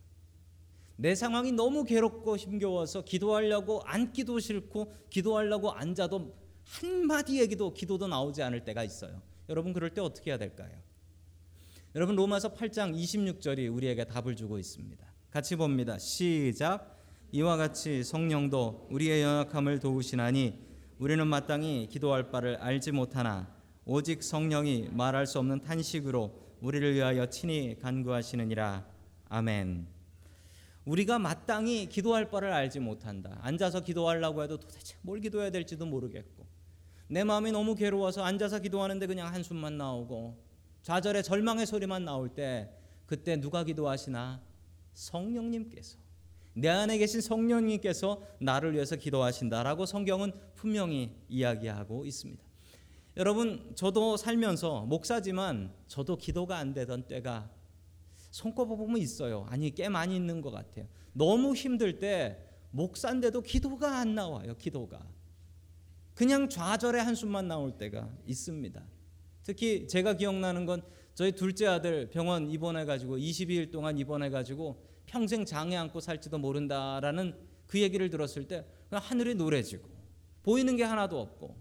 내 0.97 1.13
상황이 1.13 1.51
너무 1.51 1.83
괴롭고 1.83 2.37
힘겨워서 2.37 3.03
기도하려고 3.03 3.81
앉기도 3.83 4.39
싫고 4.39 4.93
기도하려고 5.09 5.71
앉아도 5.71 6.33
한마디 6.63 7.39
얘기도 7.39 7.73
기도도 7.73 8.07
나오지 8.07 8.41
않을 8.43 8.63
때가 8.63 8.83
있어요. 8.83 9.21
여러분 9.49 9.73
그럴 9.73 9.93
때 9.93 10.01
어떻게 10.01 10.31
해야 10.31 10.37
될까요? 10.37 10.71
여러분 11.95 12.15
로마서 12.15 12.53
8장 12.53 12.95
26절이 12.95 13.73
우리에게 13.73 14.05
답을 14.05 14.35
주고 14.35 14.57
있습니다. 14.57 15.05
같이 15.29 15.55
봅니다. 15.55 15.97
시작. 15.97 16.95
이와 17.31 17.57
같이 17.57 18.03
성령도 18.03 18.87
우리의 18.89 19.21
연약함을 19.21 19.79
도우시나니 19.79 20.59
우리는 20.97 21.27
마땅히 21.27 21.87
기도할 21.89 22.31
바를 22.31 22.55
알지 22.57 22.91
못하나 22.91 23.53
오직 23.85 24.23
성령이 24.23 24.89
말할 24.91 25.27
수 25.27 25.39
없는 25.39 25.61
탄식으로 25.61 26.31
우리를 26.61 26.95
위하여 26.95 27.27
친히 27.27 27.77
간구하시느니라. 27.79 28.85
아멘. 29.29 29.94
우리가 30.85 31.19
마땅히 31.19 31.87
기도할 31.87 32.29
바를 32.29 32.53
알지 32.53 32.79
못한다. 32.79 33.39
앉아서 33.41 33.81
기도하려고 33.81 34.43
해도 34.43 34.57
도대체 34.57 34.95
뭘 35.01 35.19
기도해야 35.19 35.49
될지도 35.49 35.85
모르겠고 35.85 36.45
내 37.07 37.23
마음이 37.23 37.51
너무 37.51 37.75
괴로워서 37.75 38.23
앉아서 38.23 38.59
기도하는데 38.59 39.05
그냥 39.07 39.33
한숨만 39.33 39.77
나오고 39.77 40.37
좌절의 40.83 41.23
절망의 41.23 41.65
소리만 41.65 42.05
나올 42.05 42.29
때 42.29 42.69
그때 43.05 43.35
누가 43.39 43.63
기도하시나 43.63 44.41
성령님께서 44.93 45.97
내 46.53 46.69
안에 46.69 46.97
계신 46.97 47.19
성령님께서 47.19 48.21
나를 48.39 48.73
위해서 48.73 48.95
기도하신다라고 48.95 49.85
성경은 49.85 50.31
분명히 50.55 51.11
이야기하고 51.27 52.05
있습니다. 52.05 52.43
여러분 53.17 53.71
저도 53.75 54.17
살면서 54.17 54.81
목사지만 54.81 55.73
저도 55.87 56.17
기도가 56.17 56.57
안 56.57 56.73
되던 56.73 57.03
때가 57.03 57.49
손꼽아 58.35 58.75
보면 58.75 58.97
있어요. 58.97 59.45
아니 59.47 59.73
꽤 59.73 59.87
많이 59.87 60.13
있는 60.13 60.41
것 60.41 60.51
같아요. 60.51 60.87
너무 61.13 61.55
힘들 61.55 61.99
때 61.99 62.37
목사인데도 62.71 63.41
기도가 63.41 63.99
안 63.99 64.13
나와요. 64.13 64.57
기도가 64.57 65.07
그냥 66.13 66.49
좌절의 66.49 67.01
한숨만 67.01 67.47
나올 67.47 67.77
때가 67.77 68.09
있습니다. 68.27 68.83
특히 69.43 69.87
제가 69.87 70.15
기억나는 70.15 70.65
건 70.65 70.81
저희 71.13 71.31
둘째 71.31 71.67
아들 71.67 72.09
병원 72.09 72.49
입원해 72.49 72.83
가지고 72.83 73.17
22일 73.17 73.71
동안 73.71 73.97
입원해 73.97 74.29
가지고 74.29 74.83
평생 75.05 75.45
장애 75.45 75.77
안고 75.77 76.01
살지도 76.01 76.37
모른다라는 76.37 77.37
그 77.67 77.79
얘기를 77.79 78.09
들었을 78.09 78.49
때 78.49 78.65
하늘이 78.91 79.35
노래지고 79.35 79.87
보이는 80.43 80.75
게 80.75 80.83
하나도 80.83 81.21
없고 81.21 81.55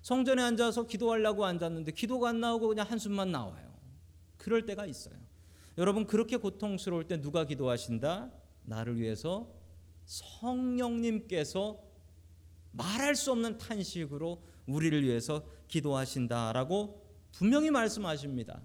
성전에 0.00 0.42
앉아서 0.42 0.86
기도하려고 0.86 1.44
앉았는데 1.44 1.92
기도가 1.92 2.30
안 2.30 2.40
나오고 2.40 2.68
그냥 2.68 2.86
한숨만 2.88 3.30
나와요. 3.30 3.74
그럴 4.38 4.64
때가 4.64 4.86
있어요. 4.86 5.31
여러분 5.78 6.06
그렇게 6.06 6.36
고통스러울 6.36 7.08
때 7.08 7.20
누가 7.20 7.44
기도하신다? 7.44 8.30
나를 8.64 8.98
위해서 8.98 9.50
성령님께서 10.04 11.80
말할 12.72 13.14
수 13.14 13.32
없는 13.32 13.58
탄식으로 13.58 14.42
우리를 14.66 15.02
위해서 15.04 15.46
기도하신다라고 15.68 17.02
분명히 17.32 17.70
말씀하십니다. 17.70 18.62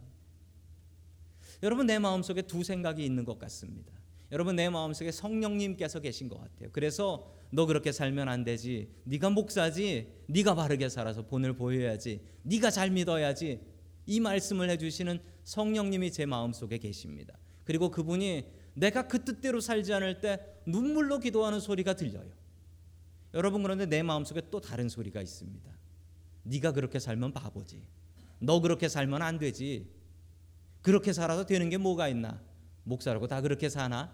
여러분 1.63 1.87
내 1.87 1.97
마음속에 1.99 2.41
두 2.43 2.63
생각이 2.63 3.03
있는 3.03 3.25
것 3.25 3.39
같습니다. 3.39 3.93
여러분 4.31 4.57
내 4.57 4.69
마음속에 4.69 5.11
성령님께서 5.11 6.01
계신 6.01 6.27
것 6.27 6.39
같아요. 6.39 6.69
그래서 6.73 7.33
너 7.49 7.65
그렇게 7.65 7.91
살면 7.91 8.27
안 8.27 8.43
되지. 8.43 8.89
네가 9.05 9.29
목사지. 9.29 10.11
네가 10.27 10.55
바르게 10.55 10.89
살아서 10.89 11.25
본을 11.25 11.55
보여야지. 11.55 12.21
네가 12.43 12.69
잘 12.69 12.91
믿어야지. 12.91 13.61
이 14.05 14.19
말씀을 14.19 14.69
해 14.69 14.77
주시는 14.77 15.21
성령님이 15.47 16.11
제 16.11 16.25
마음속에 16.25 16.77
계십니다. 16.77 17.33
그리고 17.63 17.89
그분이 17.89 18.45
내가 18.73 19.07
그 19.07 19.23
뜻대로 19.23 19.61
살지 19.61 19.93
않을 19.93 20.19
때 20.19 20.41
눈물로 20.65 21.19
기도하는 21.19 21.61
소리가 21.61 21.93
들려요. 21.93 22.29
여러분 23.33 23.63
그런데 23.63 23.85
내 23.85 24.03
마음속에 24.03 24.41
또 24.51 24.59
다른 24.59 24.89
소리가 24.89 25.21
있습니다. 25.21 25.71
네가 26.43 26.73
그렇게 26.73 26.99
살면 26.99 27.31
바보지. 27.31 27.81
너 28.39 28.59
그렇게 28.59 28.89
살면 28.89 29.21
안 29.21 29.39
되지. 29.39 29.89
그렇게 30.81 31.13
살아서 31.13 31.45
되는 31.45 31.69
게 31.69 31.77
뭐가 31.77 32.09
있나? 32.09 32.43
목사라고 32.83 33.27
다 33.27 33.39
그렇게 33.39 33.69
사나? 33.69 34.13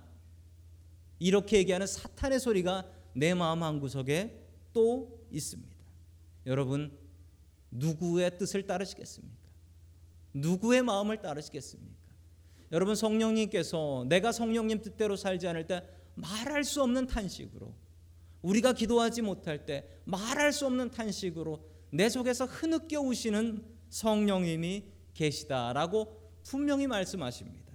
이렇게 1.17 1.57
얘기하는 1.57 1.87
사탄의 1.87 2.39
소리가 2.41 2.87
내 3.13 3.33
마음 3.33 3.63
한 3.63 3.79
구석에 3.79 4.39
또 4.71 5.25
있습니다. 5.31 5.75
여러분 6.45 6.95
누구의 7.71 8.37
뜻을 8.37 8.67
따르시겠습니까? 8.67 9.42
누구의 10.33 10.81
마음을 10.81 11.21
따르시겠습니까? 11.21 12.03
여러분 12.71 12.95
성령님께서 12.95 14.05
내가 14.09 14.31
성령님 14.31 14.81
뜻대로 14.81 15.15
살지 15.15 15.47
않을 15.47 15.67
때 15.67 15.83
말할 16.15 16.63
수 16.63 16.81
없는 16.81 17.07
탄식으로 17.07 17.73
우리가 18.41 18.73
기도하지 18.73 19.21
못할 19.21 19.65
때 19.65 19.87
말할 20.05 20.51
수 20.51 20.65
없는 20.65 20.91
탄식으로 20.91 21.63
내 21.91 22.09
속에서 22.09 22.45
흐느껴 22.45 22.99
오시는 22.99 23.63
성령님이 23.89 24.85
계시다라고 25.13 26.19
분명히 26.43 26.87
말씀하십니다. 26.87 27.71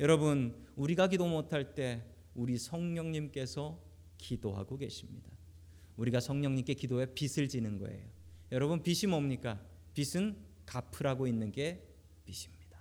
여러분 0.00 0.54
우리가 0.74 1.08
기도 1.08 1.26
못할 1.26 1.74
때 1.74 2.02
우리 2.34 2.58
성령님께서 2.58 3.78
기도하고 4.18 4.76
계십니다. 4.76 5.30
우리가 5.96 6.20
성령님께 6.20 6.74
기도에 6.74 7.06
빚을 7.06 7.48
지는 7.48 7.78
거예요. 7.78 8.08
여러분 8.50 8.82
빚이 8.82 9.06
뭡니까? 9.06 9.60
빚은 9.94 10.36
갚으라고 10.66 11.26
있는 11.26 11.52
게 11.52 11.91
빚입니다. 12.24 12.78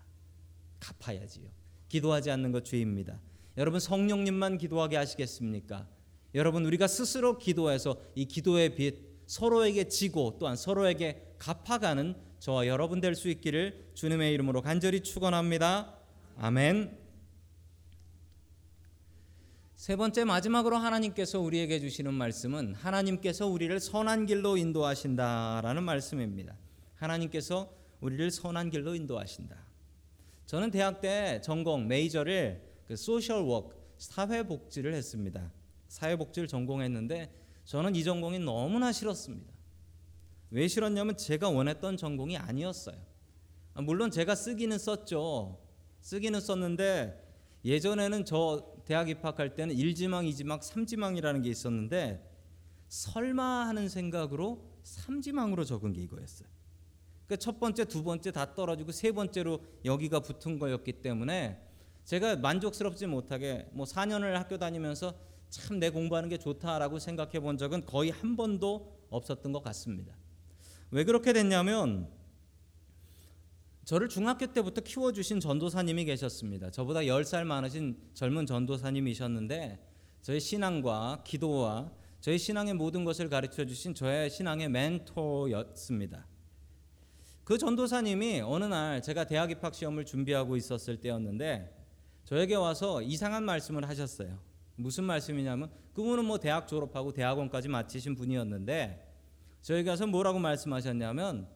갚아야지요. 0.80 1.50
기도하지 1.90 2.32
않는 2.32 2.52
것 2.52 2.66
죄입니다. 2.66 3.20
여러분 3.58 3.80
성령님만 3.80 4.58
기도하게 4.58 4.98
하시겠습니까? 4.98 5.88
여러분 6.36 6.66
우리가 6.66 6.88
스스로 6.88 7.38
기도해서 7.38 7.98
이 8.16 8.26
기도의 8.26 8.76
빚 8.76 9.12
서로에게 9.26 9.90
지고 9.90 10.38
또한 10.40 10.56
서로에게 10.56 11.36
갚아가는 11.38 12.16
저와 12.40 12.68
여러분 12.68 13.02
될 13.02 13.16
수 13.16 13.30
있기를 13.30 13.92
주님의 13.94 14.34
이름으로 14.34 14.62
간절히 14.62 15.02
축원합니다. 15.02 15.96
아멘. 16.38 16.98
세 19.76 19.96
번째 19.96 20.26
마지막으로 20.26 20.78
하나님께서 20.78 21.40
우리에게 21.40 21.80
주시는 21.80 22.14
말씀은 22.14 22.76
하나님께서 22.76 23.48
우리를 23.48 23.80
선한 23.80 24.28
길로 24.28 24.58
인도하신다라는 24.58 25.84
말씀입니다. 25.84 26.56
하나님께서 26.96 27.74
우리를 28.02 28.30
선한 28.32 28.70
길로 28.70 28.96
인도하신다. 28.96 29.56
저는 30.46 30.72
대학 30.72 31.00
때 31.00 31.40
전공 31.42 31.88
major를 31.88 32.62
그 32.88 32.96
social 32.96 33.44
work 33.44 33.76
사회복지를 33.98 34.94
했습니다. 34.94 35.52
사회복지를 35.88 36.48
전공했는데 36.48 37.34
저는 37.64 37.96
이 37.96 38.04
전공이 38.04 38.40
너무나 38.40 38.92
싫었습니다. 38.92 39.54
왜 40.50 40.68
싫었냐면 40.68 41.16
제가 41.16 41.50
원했던 41.50 41.96
전공이 41.96 42.36
아니었어요. 42.38 42.98
물론 43.76 44.12
제가 44.12 44.36
쓰기는 44.36 44.78
썼죠. 44.78 45.60
쓰기는 46.02 46.40
썼는데 46.42 47.30
예전에는 47.64 48.26
저 48.26 48.76
대학 48.86 49.08
입학할 49.08 49.56
때는 49.56 49.76
1지망, 49.76 50.28
2지망, 50.30 50.60
3지망이라는 50.60 51.44
게 51.44 51.50
있었는데 51.50 52.28
설마 52.90 53.68
하는 53.68 53.88
생각으로 53.88 54.66
3지망으로 54.84 55.66
적은 55.66 55.94
게 55.94 56.02
이거였어요. 56.02 56.50
그러니까 57.32 57.38
첫 57.38 57.62
번째, 57.62 57.86
두 57.86 58.04
번째 58.04 58.32
다 58.32 58.54
떨어지고 58.54 58.92
세 58.92 59.14
번째로 59.14 59.62
여기가 59.86 60.20
붙은 60.20 60.60
거였기 60.60 61.02
때문에 61.02 61.62
제가 62.04 62.36
만족스럽지 62.36 63.08
못하게 63.08 63.70
뭐 63.72 63.86
4년을 63.86 64.34
학교 64.34 64.58
다니면서 64.58 65.16
참 65.50 65.80
내 65.80 65.90
공부하는 65.90 66.28
게 66.28 66.38
좋다라고 66.38 67.00
생각해 67.00 67.40
본 67.40 67.58
적은 67.58 67.86
거의 67.86 68.10
한 68.10 68.36
번도 68.36 69.08
없었던 69.10 69.52
것 69.54 69.64
같습니다. 69.64 70.14
왜 70.92 71.06
그렇게 71.06 71.32
됐냐면 71.32 72.10
저를 73.86 74.10
중학교 74.10 74.48
때부터 74.48 74.82
키워주신 74.82 75.40
전도사님이 75.40 76.06
계셨습니다. 76.06 76.70
저보다 76.70 77.02
10살 77.02 77.46
많으신 77.46 77.98
젊은 78.14 78.46
전도사님이셨는데 78.46 79.80
저의 80.22 80.42
신앙과 80.42 81.24
기도와 81.26 81.92
저의 82.20 82.38
신앙의 82.38 82.74
모든 82.74 83.06
것을 83.06 83.30
가르쳐 83.30 83.66
주신 83.66 83.94
저의 83.94 84.30
신앙의 84.30 84.70
멘토였습니다. 84.70 86.31
그 87.44 87.58
전도사님이 87.58 88.42
어느 88.42 88.66
날 88.66 89.02
제가 89.02 89.26
대학 89.26 89.52
입학 89.52 89.74
시험을 89.74 90.06
준비하고 90.06 90.56
있었을 90.56 90.98
때였는데 90.98 91.76
저에게 92.24 92.56
와서 92.56 93.02
이상한 93.02 93.44
말씀을 93.44 93.88
하셨어요. 93.90 94.40
무슨 94.76 95.04
말씀이냐면 95.04 95.70
그분은 95.94 96.26
뭐 96.26 96.38
대학 96.38 96.68
졸업하고 96.68 97.12
대학원까지 97.12 97.68
마치신 97.68 98.16
분이었는데 98.16 99.08
저에게 99.62 99.90
와서 99.90 100.08
뭐라고 100.08 100.40
말씀하셨냐면 100.40 101.48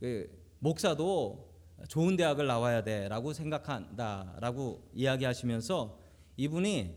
그 0.00 0.28
목사도 0.58 1.52
좋은 1.88 2.16
대학을 2.16 2.46
나와야 2.46 2.82
돼라고 2.82 3.32
생각한다라고 3.32 4.90
이야기하시면서 4.94 5.98
이분이 6.36 6.96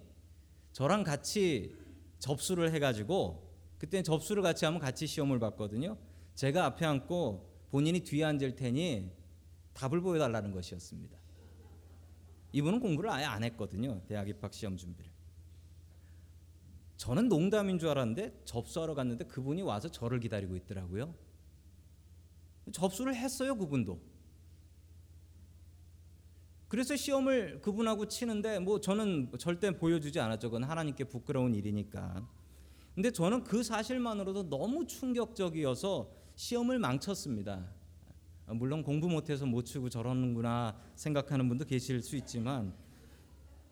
저랑 0.71 1.03
같이 1.03 1.75
접수를 2.19 2.73
해가지고 2.73 3.47
그때 3.77 4.01
접수를 4.01 4.41
같이 4.41 4.65
하면 4.65 4.79
같이 4.79 5.05
시험을 5.05 5.39
봤거든요. 5.39 5.97
제가 6.35 6.65
앞에 6.65 6.85
앉고 6.85 7.46
본인이 7.69 7.99
뒤에 7.99 8.23
앉을 8.23 8.55
테니 8.55 9.11
답을 9.73 10.01
보여달라는 10.01 10.51
것이었습니다. 10.51 11.17
이분은 12.53 12.79
공부를 12.79 13.09
아예 13.09 13.25
안 13.25 13.43
했거든요. 13.43 14.01
대학 14.07 14.27
입학 14.27 14.53
시험 14.53 14.77
준비를. 14.77 15.11
저는 16.95 17.29
농담인 17.29 17.77
줄 17.77 17.89
알았는데 17.89 18.41
접수하러 18.45 18.95
갔는데 18.95 19.25
그분이 19.25 19.61
와서 19.61 19.89
저를 19.89 20.19
기다리고 20.19 20.55
있더라고요. 20.55 21.13
접수를 22.71 23.15
했어요, 23.15 23.55
그분도. 23.55 24.01
그래서 26.67 26.95
시험을 26.95 27.61
그분하고 27.61 28.07
치는데 28.07 28.59
뭐 28.59 28.81
저는 28.81 29.31
절대 29.39 29.71
보여주지 29.71 30.19
않았죠. 30.19 30.49
그건 30.49 30.63
하나님께 30.63 31.05
부끄러운 31.05 31.55
일이니까. 31.55 32.27
근데 32.93 33.11
저는 33.11 33.43
그 33.43 33.63
사실만으로도 33.63 34.49
너무 34.49 34.85
충격적이어서 34.85 36.11
시험을 36.37 36.77
망쳤습니다. 36.77 37.67
물론 38.45 38.83
공부 38.83 39.09
못해서 39.09 39.45
못 39.45 39.63
치고 39.63 39.89
저러는구나 39.89 40.79
생각하는 40.95 41.49
분도 41.49 41.65
계실 41.65 42.01
수 42.01 42.15
있지만 42.15 42.73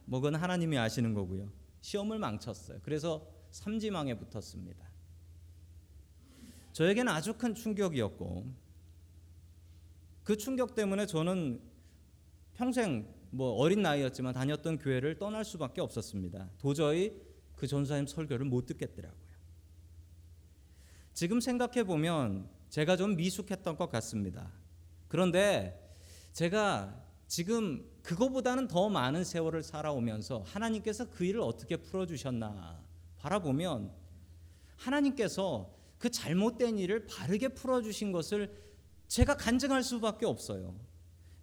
뭐 0.06 0.20
그건 0.20 0.36
하나님이 0.36 0.78
아시는 0.78 1.14
거고요. 1.14 1.50
시험을 1.82 2.20
망쳤어요. 2.20 2.80
그래서 2.84 3.26
삼지망에 3.52 4.18
붙었습니다. 4.18 4.84
저에게는 6.74 7.14
아주 7.14 7.36
큰 7.36 7.54
충격이었고 7.54 8.52
그 10.24 10.36
충격 10.36 10.74
때문에 10.74 11.06
저는 11.06 11.62
평생 12.56 13.14
뭐 13.30 13.52
어린 13.52 13.84
나이였지만 13.84 14.34
다녔던 14.34 14.80
교회를 14.80 15.20
떠날 15.20 15.46
수밖에 15.46 15.82
없었습니다. 15.82 16.50
도저히 16.58 17.14
그 17.56 17.68
전사님 17.68 18.08
설교를 18.08 18.48
못 18.48 18.66
듣겠더라고요. 18.66 19.24
지금 21.14 21.40
생각해 21.40 21.84
보면 21.86 22.55
제가 22.76 22.98
좀 22.98 23.16
미숙했던 23.16 23.78
것 23.78 23.90
같습니다. 23.90 24.52
그런데 25.08 25.82
제가 26.34 26.94
지금 27.26 27.90
그거보다는 28.02 28.68
더 28.68 28.90
많은 28.90 29.24
세월을 29.24 29.64
살아오면서 29.64 30.42
하나님께서 30.46 31.10
그 31.10 31.24
일을 31.24 31.40
어떻게 31.40 31.78
풀어주셨나 31.78 32.84
바라보면 33.16 33.94
하나님께서 34.76 35.74
그 35.98 36.12
잘못된 36.12 36.78
일을 36.78 37.06
바르게 37.06 37.48
풀어주신 37.54 38.12
것을 38.12 38.54
제가 39.08 39.38
간증할 39.38 39.82
수밖에 39.82 40.26
없어요. 40.26 40.76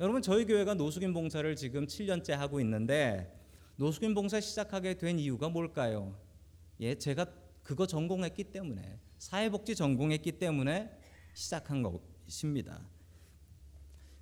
여러분 0.01 0.21
저희 0.21 0.45
교회가 0.45 0.75
노숙인 0.75 1.15
봉사를 1.15 1.57
지금 1.57 1.87
7년째 1.87 2.33
하고 2.33 2.61
있는데 2.61 3.35
노숙인 3.77 4.13
봉사 4.13 4.39
시작하게 4.39 4.99
된 4.99 5.19
이유가 5.19 5.49
뭘까요? 5.49 6.15
예, 6.81 6.95
제가 6.95 7.25
그거 7.63 7.87
전공했기 7.87 8.45
때문에 8.45 8.99
사회복지 9.17 9.75
전공했기 9.77 10.33
때문에 10.33 11.01
시작한 11.33 11.83
것입니다. 11.83 12.89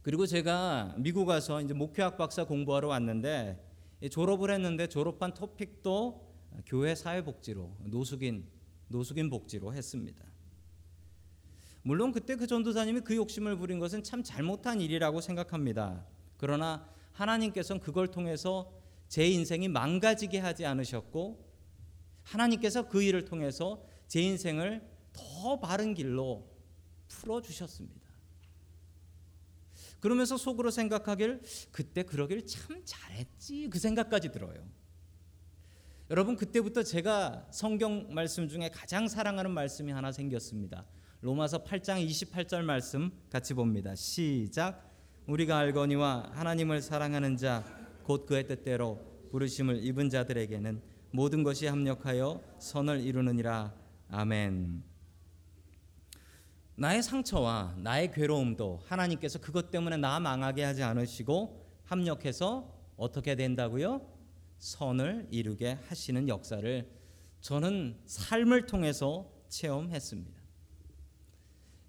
그리고 0.03 0.27
제가 0.27 0.95
미국 0.99 1.27
가서 1.27 1.61
이제 1.61 1.75
목회학 1.75 2.17
박사 2.17 2.45
공부하러 2.45 2.89
왔는데 2.89 3.63
졸업을 4.11 4.51
했는데 4.51 4.87
졸업한 4.87 5.35
토픽도 5.35 6.31
교회 6.67 6.95
사회복지로 6.95 7.77
노숙인 7.85 8.49
노숙인 8.89 9.31
복지로 9.31 9.75
했습니다. 9.75 10.25
물론 11.83 12.13
그때 12.13 12.37
그 12.37 12.47
전도사님이 12.47 13.01
그 13.01 13.17
욕심을 13.17 13.57
부린 13.57 13.79
것은 13.79 14.03
참 14.03 14.23
잘못한 14.23 14.81
일이라고 14.81 15.21
생각합니다. 15.21 16.05
그러나 16.37 16.87
하나님께서는 17.13 17.81
그걸 17.81 18.09
통해서 18.09 18.73
제 19.09 19.29
인생이 19.29 19.69
망가지게 19.69 20.39
하지 20.39 20.67
않으셨고 20.67 21.47
하나님께서 22.23 22.89
그 22.89 23.03
일을 23.03 23.25
통해서 23.25 23.85
제 24.07 24.21
인생을 24.21 24.83
더 25.13 25.59
바른 25.61 25.95
길로 25.95 26.49
풀어 27.11 27.43
주셨습니다. 27.43 28.09
그러면서 30.01 30.39
속으로 30.39 30.71
생각하길 30.71 31.43
그때 31.71 32.03
그러길 32.03 32.47
참 32.47 32.81
잘했지 32.85 33.69
그 33.69 33.79
생각까지 33.79 34.33
들어요. 34.33 34.67
여러분 36.09 36.37
그때부터 36.37 36.83
제가 36.83 37.49
성경 37.51 38.13
말씀 38.15 38.49
중에 38.49 38.71
가장 38.71 39.09
사랑하는 39.09 39.51
말씀이 39.51 39.93
하나 39.93 40.11
생겼습니다. 40.11 40.87
로마서 41.21 41.65
8장 41.65 42.05
28절 42.09 42.63
말씀 42.63 43.11
같이 43.29 43.53
봅니다. 43.53 43.95
시작. 43.95 44.89
우리가 45.27 45.59
알거니와 45.59 46.31
하나님을 46.33 46.81
사랑하는 46.81 47.37
자 47.37 47.81
곧 48.11 48.27
그의 48.27 48.45
뜻대로 48.45 48.99
부르심을 49.31 49.85
입은 49.85 50.11
자들에게는 50.11 50.83
모든 51.13 51.45
것이 51.45 51.67
합력하여 51.67 52.43
선을 52.59 53.01
이루느니라. 53.01 53.73
아멘. 54.09 54.90
나의 56.81 57.03
상처와 57.03 57.75
나의 57.77 58.11
괴로움도 58.11 58.81
하나님께서 58.87 59.39
그것 59.39 59.71
때문에 59.71 59.99
나 59.99 60.19
망하게 60.19 60.65
하지 60.65 60.83
않으시고 60.83 61.63
합력해서 61.85 62.75
어떻게 62.97 63.35
된다고요? 63.35 64.01
선을 64.57 65.29
이루게 65.31 65.77
하시는 65.89 66.27
역사를 66.27 66.91
저는 67.43 67.99
삶을 68.07 68.65
통해서 68.65 69.31
체험했습니다. 69.51 70.41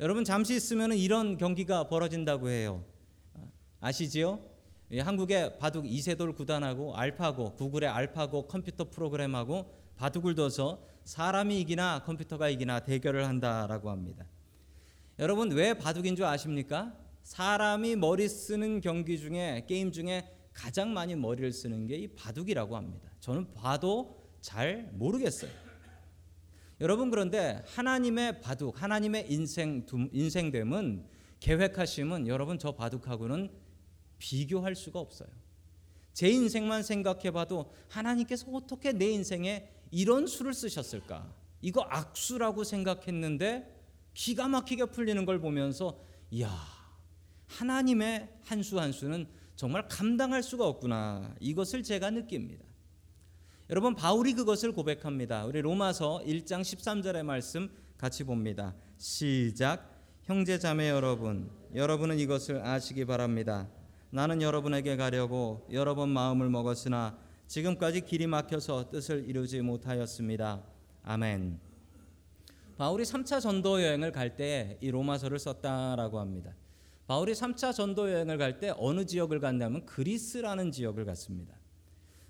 여러분 0.01 0.25
잠시 0.25 0.57
있으면 0.57 0.91
이런 0.91 1.37
경기가 1.37 1.87
벌어진다고 1.87 2.49
해요. 2.49 2.83
아시지요? 3.79 4.43
한국의 4.93 5.57
바둑 5.57 5.89
이세돌 5.89 6.33
구단하고 6.33 6.97
알파고 6.97 7.55
구글의 7.55 7.87
알파고 7.87 8.49
컴퓨터 8.49 8.89
프로그램하고 8.89 9.73
바둑을 9.95 10.35
둬서 10.35 10.85
사람이 11.05 11.61
이기나 11.61 12.03
컴퓨터가 12.03 12.49
이기나 12.49 12.81
대결을 12.81 13.25
한다라고 13.25 13.89
합니다. 13.89 14.25
여러분 15.21 15.51
왜 15.51 15.75
바둑인 15.75 16.15
줄 16.15 16.25
아십니까? 16.25 16.97
사람이 17.21 17.95
머리 17.95 18.27
쓰는 18.27 18.81
경기 18.81 19.19
중에 19.19 19.65
게임 19.67 19.91
중에 19.91 20.27
가장 20.51 20.93
많이 20.93 21.15
머리를 21.15 21.51
쓰는 21.53 21.85
게 21.85 21.95
이 21.95 22.07
바둑이라고 22.07 22.75
합니다. 22.75 23.11
저는 23.19 23.53
봐도 23.53 24.19
잘 24.41 24.89
모르겠어요. 24.93 25.51
여러분 26.79 27.11
그런데 27.11 27.63
하나님의 27.67 28.41
바둑, 28.41 28.81
하나님의 28.81 29.31
인생 29.31 29.85
인생됨은 30.11 31.05
계획하심은 31.39 32.25
여러분 32.27 32.57
저 32.57 32.71
바둑하고는 32.71 33.51
비교할 34.17 34.73
수가 34.75 34.99
없어요. 34.99 35.29
제 36.13 36.29
인생만 36.29 36.81
생각해봐도 36.81 37.71
하나님께서 37.89 38.47
어떻게 38.51 38.91
내 38.91 39.11
인생에 39.11 39.69
이런 39.91 40.25
수를 40.25 40.55
쓰셨을까? 40.55 41.31
이거 41.61 41.81
악수라고 41.81 42.63
생각했는데 42.63 43.80
기가 44.13 44.47
막히게 44.47 44.85
풀리는 44.85 45.25
걸 45.25 45.39
보면서 45.39 45.99
이야 46.31 46.49
하나님의 47.47 48.29
한 48.43 48.59
수 48.61 48.79
한 48.79 48.91
수는 48.91 49.27
정말 49.55 49.87
감당할 49.87 50.41
수가 50.43 50.65
없구나 50.67 51.35
이것을 51.39 51.83
제가 51.83 52.09
느낍니다. 52.09 52.63
여러분 53.69 53.95
바울이 53.95 54.33
그것을 54.33 54.73
고백합니다. 54.73 55.45
우리 55.45 55.61
로마서 55.61 56.21
1장 56.25 56.61
13절의 56.61 57.23
말씀 57.23 57.69
같이 57.97 58.23
봅니다. 58.23 58.75
시작 58.97 59.89
형제 60.23 60.57
자매 60.59 60.89
여러분 60.89 61.49
여러분은 61.75 62.19
이것을 62.19 62.65
아시기 62.65 63.05
바랍니다. 63.05 63.69
나는 64.09 64.41
여러분에게 64.41 64.97
가려고 64.97 65.67
여러 65.71 65.95
번 65.95 66.09
마음을 66.09 66.49
먹었으나 66.49 67.17
지금까지 67.47 68.01
길이 68.01 68.27
막혀서 68.27 68.89
뜻을 68.89 69.27
이루지 69.29 69.61
못하였습니다. 69.61 70.63
아멘. 71.03 71.70
바울이 72.81 73.03
3차 73.03 73.39
전도 73.41 73.83
여행을 73.83 74.11
갈 74.11 74.35
때 74.35 74.79
이 74.81 74.89
로마서를 74.89 75.37
썼다라고 75.37 76.19
합니다. 76.19 76.55
바울이 77.05 77.33
3차 77.33 77.75
전도 77.75 78.11
여행을 78.11 78.39
갈 78.39 78.59
때 78.59 78.73
어느 78.75 79.05
지역을 79.05 79.39
갔냐면 79.39 79.85
그리스라는 79.85 80.71
지역을 80.71 81.05
갔습니다. 81.05 81.53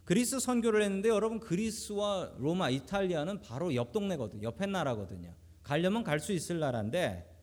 그리스 0.03 0.41
선교를 0.41 0.81
했는데 0.81 1.07
여러분 1.07 1.39
그리스와 1.39 2.33
로마, 2.37 2.69
이탈리아는 2.69 3.39
바로 3.39 3.73
옆 3.75 3.93
동네거든요. 3.93 4.43
옆에 4.43 4.65
나라거든요. 4.65 5.33
가려면 5.63 6.03
갈 6.03 6.19
수 6.19 6.33
있을 6.33 6.59
나라인데 6.59 7.33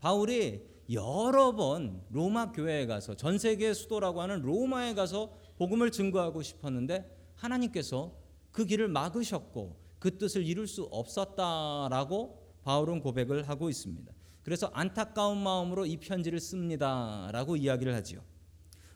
바울이 0.00 0.66
여러 0.92 1.52
번 1.52 2.02
로마 2.10 2.52
교회에 2.52 2.84
가서 2.84 3.14
전 3.14 3.38
세계 3.38 3.72
수도라고 3.72 4.20
하는 4.20 4.42
로마에 4.42 4.92
가서 4.92 5.32
복음을 5.56 5.90
증거하고 5.90 6.42
싶었는데 6.42 7.10
하나님께서 7.36 8.12
그 8.52 8.66
길을 8.66 8.88
막으셨고 8.88 9.83
그 10.04 10.18
뜻을 10.18 10.44
이룰 10.44 10.66
수 10.66 10.82
없었다라고 10.90 12.58
바울은 12.62 13.00
고백을 13.00 13.48
하고 13.48 13.70
있습니다. 13.70 14.12
그래서 14.42 14.70
안타까운 14.74 15.42
마음으로 15.42 15.86
이 15.86 15.96
편지를 15.96 16.40
씁니다라고 16.40 17.56
이야기를 17.56 17.94
하지요. 17.94 18.20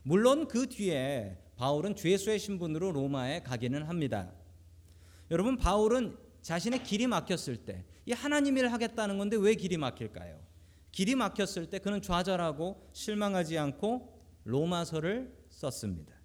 물론 0.02 0.46
그 0.46 0.68
뒤에 0.68 1.38
바울은 1.56 1.96
죄수의 1.96 2.38
신분으로 2.38 2.92
로마에 2.92 3.42
가기는 3.42 3.84
합니다. 3.84 4.30
여러분 5.30 5.56
바울은 5.56 6.18
자신의 6.42 6.82
길이 6.84 7.06
막혔을 7.06 7.56
때 7.64 7.86
이 8.08 8.12
하나님 8.12 8.56
일 8.56 8.68
하겠다는 8.68 9.18
건데 9.18 9.36
왜 9.36 9.54
길이 9.54 9.76
막힐까요? 9.76 10.38
길이 10.92 11.14
막혔을 11.14 11.68
때 11.68 11.78
그는 11.78 12.00
좌절하고 12.00 12.88
실망하지 12.94 13.58
않고 13.58 14.18
로마서를 14.44 15.30
썼습니다. 15.50 16.17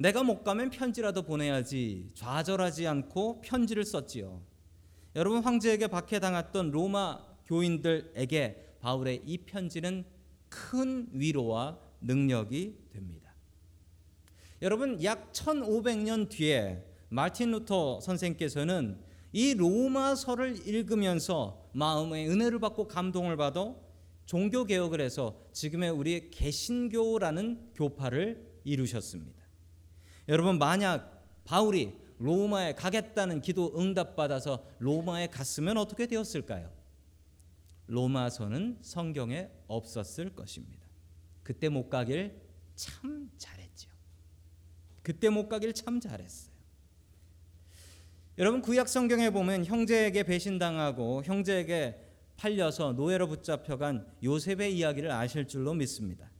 내가 0.00 0.22
못 0.22 0.44
가면 0.44 0.70
편지라도 0.70 1.22
보내야지 1.22 2.12
좌절하지 2.14 2.86
않고 2.86 3.40
편지를 3.40 3.84
썼지요. 3.84 4.40
여러분 5.16 5.42
황제에게 5.42 5.88
박해당했던 5.88 6.70
로마 6.70 7.18
교인들에게 7.46 8.76
바울의 8.78 9.22
이 9.26 9.38
편지는 9.38 10.04
큰 10.48 11.08
위로와 11.10 11.80
능력이 12.00 12.76
됩니다. 12.92 13.34
여러분 14.62 15.02
약 15.02 15.32
1500년 15.32 16.28
뒤에 16.28 16.84
마틴 17.08 17.50
루터 17.50 18.00
선생께서는 18.00 19.00
이 19.32 19.54
로마서를 19.54 20.68
읽으면서 20.68 21.68
마음의 21.72 22.28
은혜를 22.28 22.60
받고 22.60 22.86
감동을 22.86 23.36
받아 23.36 23.74
종교 24.26 24.64
개혁을 24.64 25.00
해서 25.00 25.40
지금의 25.52 25.90
우리의 25.90 26.30
개신교라는 26.30 27.72
교파를 27.74 28.46
이루셨습니다. 28.62 29.37
여러분 30.28 30.58
만약 30.58 31.24
바울이 31.44 31.94
로마에 32.18 32.74
가겠다는 32.74 33.40
기도 33.40 33.72
응답받아서 33.78 34.64
로마에 34.78 35.28
갔으면 35.28 35.78
어떻게 35.78 36.06
되었을까요? 36.06 36.70
로마서는 37.86 38.78
성경에 38.82 39.48
없었을 39.66 40.34
것입니다. 40.34 40.86
그때 41.42 41.68
못 41.70 41.88
가길 41.88 42.38
참 42.74 43.30
잘했죠. 43.38 43.88
그때 45.02 45.30
못 45.30 45.48
가길 45.48 45.72
참 45.72 46.00
잘했어요. 46.00 46.52
여러분 48.36 48.60
구약 48.60 48.88
성경에 48.88 49.30
보면 49.30 49.64
형제에게 49.64 50.24
배신당하고 50.24 51.24
형제에게 51.24 52.04
팔려서 52.36 52.92
노예로 52.92 53.26
붙잡혀간 53.26 54.06
요셉의 54.22 54.76
이야기를 54.76 55.10
아실 55.10 55.48
줄로 55.48 55.74
믿습니다. 55.74 56.30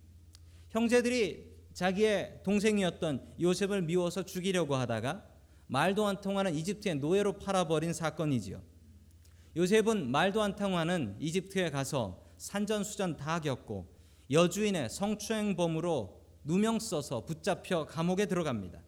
형제들이 0.68 1.47
자기의 1.78 2.40
동생이었던 2.42 3.34
요셉을 3.40 3.82
미워서 3.82 4.24
죽이려고 4.24 4.74
하다가 4.74 5.24
말도 5.68 6.08
안 6.08 6.20
통하는 6.20 6.52
이집트의 6.52 6.96
노예로 6.96 7.34
팔아버린 7.38 7.92
사건이지요. 7.92 8.60
요셉은 9.54 10.10
말도 10.10 10.42
안 10.42 10.56
통하는 10.56 11.14
이집트에 11.20 11.70
가서 11.70 12.20
산전수전 12.36 13.16
다 13.16 13.38
겪고 13.38 13.86
여주인의 14.28 14.90
성추행범으로 14.90 16.20
누명 16.42 16.80
써서 16.80 17.24
붙잡혀 17.24 17.86
감옥에 17.86 18.26
들어갑니다. 18.26 18.82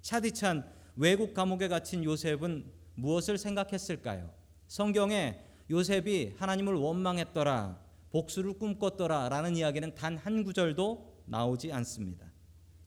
차디찬 0.00 0.68
외국 0.96 1.34
감옥에 1.34 1.68
갇힌 1.68 2.02
요셉은 2.02 2.64
무엇을 2.96 3.38
생각했을까요? 3.38 4.28
성경에 4.66 5.38
요셉이 5.70 6.34
하나님을 6.38 6.74
원망했더라, 6.74 7.78
복수를 8.10 8.54
꿈꿨더라 8.54 9.28
라는 9.28 9.56
이야기는 9.56 9.94
단 9.94 10.16
한 10.16 10.42
구절도 10.42 11.22
나오지 11.26 11.72
않습니다. 11.72 12.31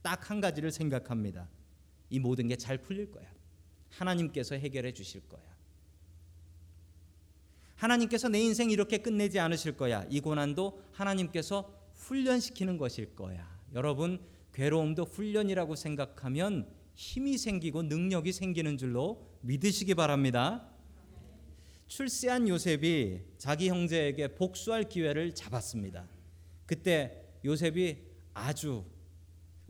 딱 0.05 0.29
한 0.29 0.39
가지를 0.39 0.71
생각합니다. 0.71 1.49
이 2.11 2.19
모든 2.19 2.47
게 2.47 2.55
잘 2.55 2.77
풀릴 2.77 3.11
거야. 3.11 3.25
하나님께서 3.89 4.53
해결해 4.53 4.93
주실 4.93 5.27
거야. 5.27 5.41
하나님께서 7.75 8.29
내 8.29 8.39
인생 8.39 8.69
이렇게 8.69 8.99
끝내지 8.99 9.39
않으실 9.39 9.75
거야. 9.75 10.05
이 10.11 10.19
고난도 10.19 10.83
하나님께서 10.91 11.73
훈련시키는 11.95 12.77
것일 12.77 13.15
거야. 13.15 13.59
여러분 13.73 14.23
괴로움도 14.53 15.05
훈련이라고 15.05 15.75
생각하면 15.75 16.69
힘이 16.93 17.37
생기고 17.37 17.83
능력이 17.83 18.31
생기는 18.31 18.77
줄로 18.77 19.27
믿으시기 19.41 19.95
바랍니다. 19.95 20.69
출세한 21.87 22.47
요셉이 22.47 23.21
자기 23.39 23.69
형제에게 23.69 24.35
복수할 24.35 24.83
기회를 24.87 25.33
잡았습니다. 25.33 26.07
그때 26.65 27.23
요셉이 27.43 27.97
아주 28.33 28.85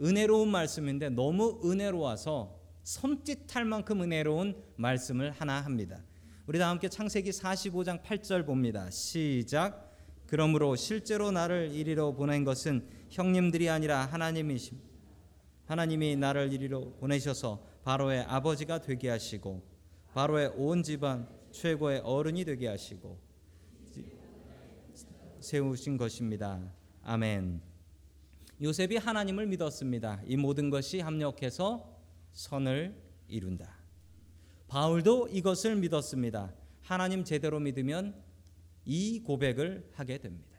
은혜로운 0.01 0.49
말씀인데 0.49 1.10
너무 1.10 1.62
은혜로워서 1.63 2.60
섬짓할 2.84 3.65
만큼 3.65 4.01
은혜로운 4.01 4.62
말씀을 4.75 5.31
하나 5.31 5.62
합니다. 5.62 6.03
우리 6.47 6.60
다 6.60 6.69
함께 6.69 6.88
창세기 6.89 7.31
45장 7.31 8.03
8절 8.03 8.45
봅니다. 8.45 8.89
시작. 8.91 9.91
그러므로 10.27 10.75
실제로 10.75 11.31
나를 11.31 11.71
이리로 11.71 12.15
보낸 12.15 12.43
것은 12.43 12.88
형님들이 13.10 13.69
아니라 13.69 14.05
하나님이심. 14.05 14.77
하나님이 15.65 16.15
나를 16.15 16.53
이리로 16.53 16.97
보내셔서 16.99 17.65
바로의 17.84 18.23
아버지가 18.23 18.81
되게 18.81 19.10
하시고 19.10 19.63
바로의 20.13 20.53
온 20.55 20.84
집안 20.84 21.27
최고의 21.51 22.01
어른이 22.03 22.45
되게 22.45 22.67
하시고 22.67 23.19
세우신 25.39 25.97
것입니다. 25.97 26.62
아멘. 27.03 27.74
요셉이 28.61 28.97
하나님을 28.97 29.47
믿었습니다. 29.47 30.21
이 30.25 30.37
모든 30.37 30.69
것이 30.69 30.99
합력해서 31.01 31.93
선을 32.31 32.95
이룬다. 33.27 33.77
바울도 34.67 35.29
이것을 35.29 35.75
믿었습니다. 35.75 36.53
하나님 36.81 37.23
제대로 37.23 37.59
믿으면 37.59 38.15
이 38.85 39.21
고백을 39.21 39.89
하게 39.93 40.17
됩니다. 40.17 40.55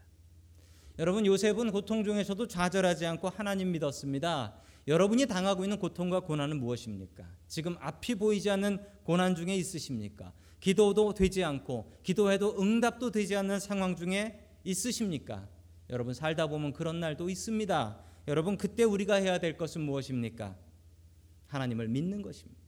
여러분 0.99 1.25
요셉은 1.25 1.71
고통 1.71 2.03
중에서도 2.03 2.47
좌절하지 2.47 3.05
않고 3.05 3.29
하나님 3.29 3.71
믿었습니다. 3.71 4.59
여러분이 4.87 5.25
당하고 5.25 5.63
있는 5.63 5.77
고통과 5.77 6.21
고난은 6.21 6.59
무엇입니까? 6.59 7.25
지금 7.47 7.75
앞이 7.79 8.15
보이지 8.15 8.49
않는 8.51 8.79
고난 9.03 9.35
중에 9.35 9.55
있으십니까? 9.55 10.33
기도도 10.59 11.13
되지 11.13 11.43
않고 11.43 11.91
기도해도 12.03 12.61
응답도 12.61 13.11
되지 13.11 13.35
않는 13.35 13.59
상황 13.59 13.95
중에 13.95 14.43
있으십니까? 14.63 15.47
여러분 15.89 16.13
살다 16.13 16.47
보면 16.47 16.73
그런 16.73 16.99
날도 16.99 17.29
있습니다. 17.29 17.99
여러분 18.27 18.57
그때 18.57 18.83
우리가 18.83 19.15
해야 19.15 19.39
될 19.39 19.57
것은 19.57 19.81
무엇입니까? 19.81 20.55
하나님을 21.47 21.87
믿는 21.87 22.21
것입니다. 22.21 22.61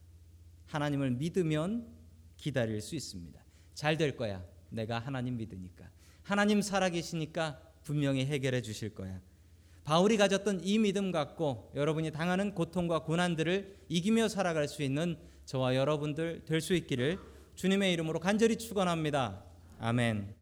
하나님을 0.68 1.12
믿으면 1.12 1.88
기다릴 2.38 2.82
수 2.82 2.96
있습니다. 2.96 3.44
잘 3.74 3.98
될 3.98 4.16
거야. 4.16 4.44
내가 4.70 5.00
하나님 5.00 5.38
믿으니까. 5.38 5.90
하나님 6.24 6.62
살아계시니까 6.62 7.60
분명히 7.84 8.26
해결해 8.26 8.62
주실 8.62 8.94
거야. 8.94 9.20
바울이 9.84 10.18
가졌던 10.18 10.62
이 10.64 10.78
믿음 10.78 11.12
갖고 11.12 11.72
여러분이 11.76 12.12
당하는 12.12 12.54
고통과 12.54 13.00
고난들을 13.04 13.78
이기며 13.90 14.28
살아갈 14.28 14.68
수 14.68 14.84
있는 14.84 15.18
저와 15.46 15.76
여러분들 15.76 16.46
될 16.46 16.62
수 16.62 16.76
있기를 16.76 17.18
주님의 17.56 17.92
이름으로 17.94 18.20
간절히 18.20 18.58
축원합니다. 18.58 19.44
아멘. 19.80 20.39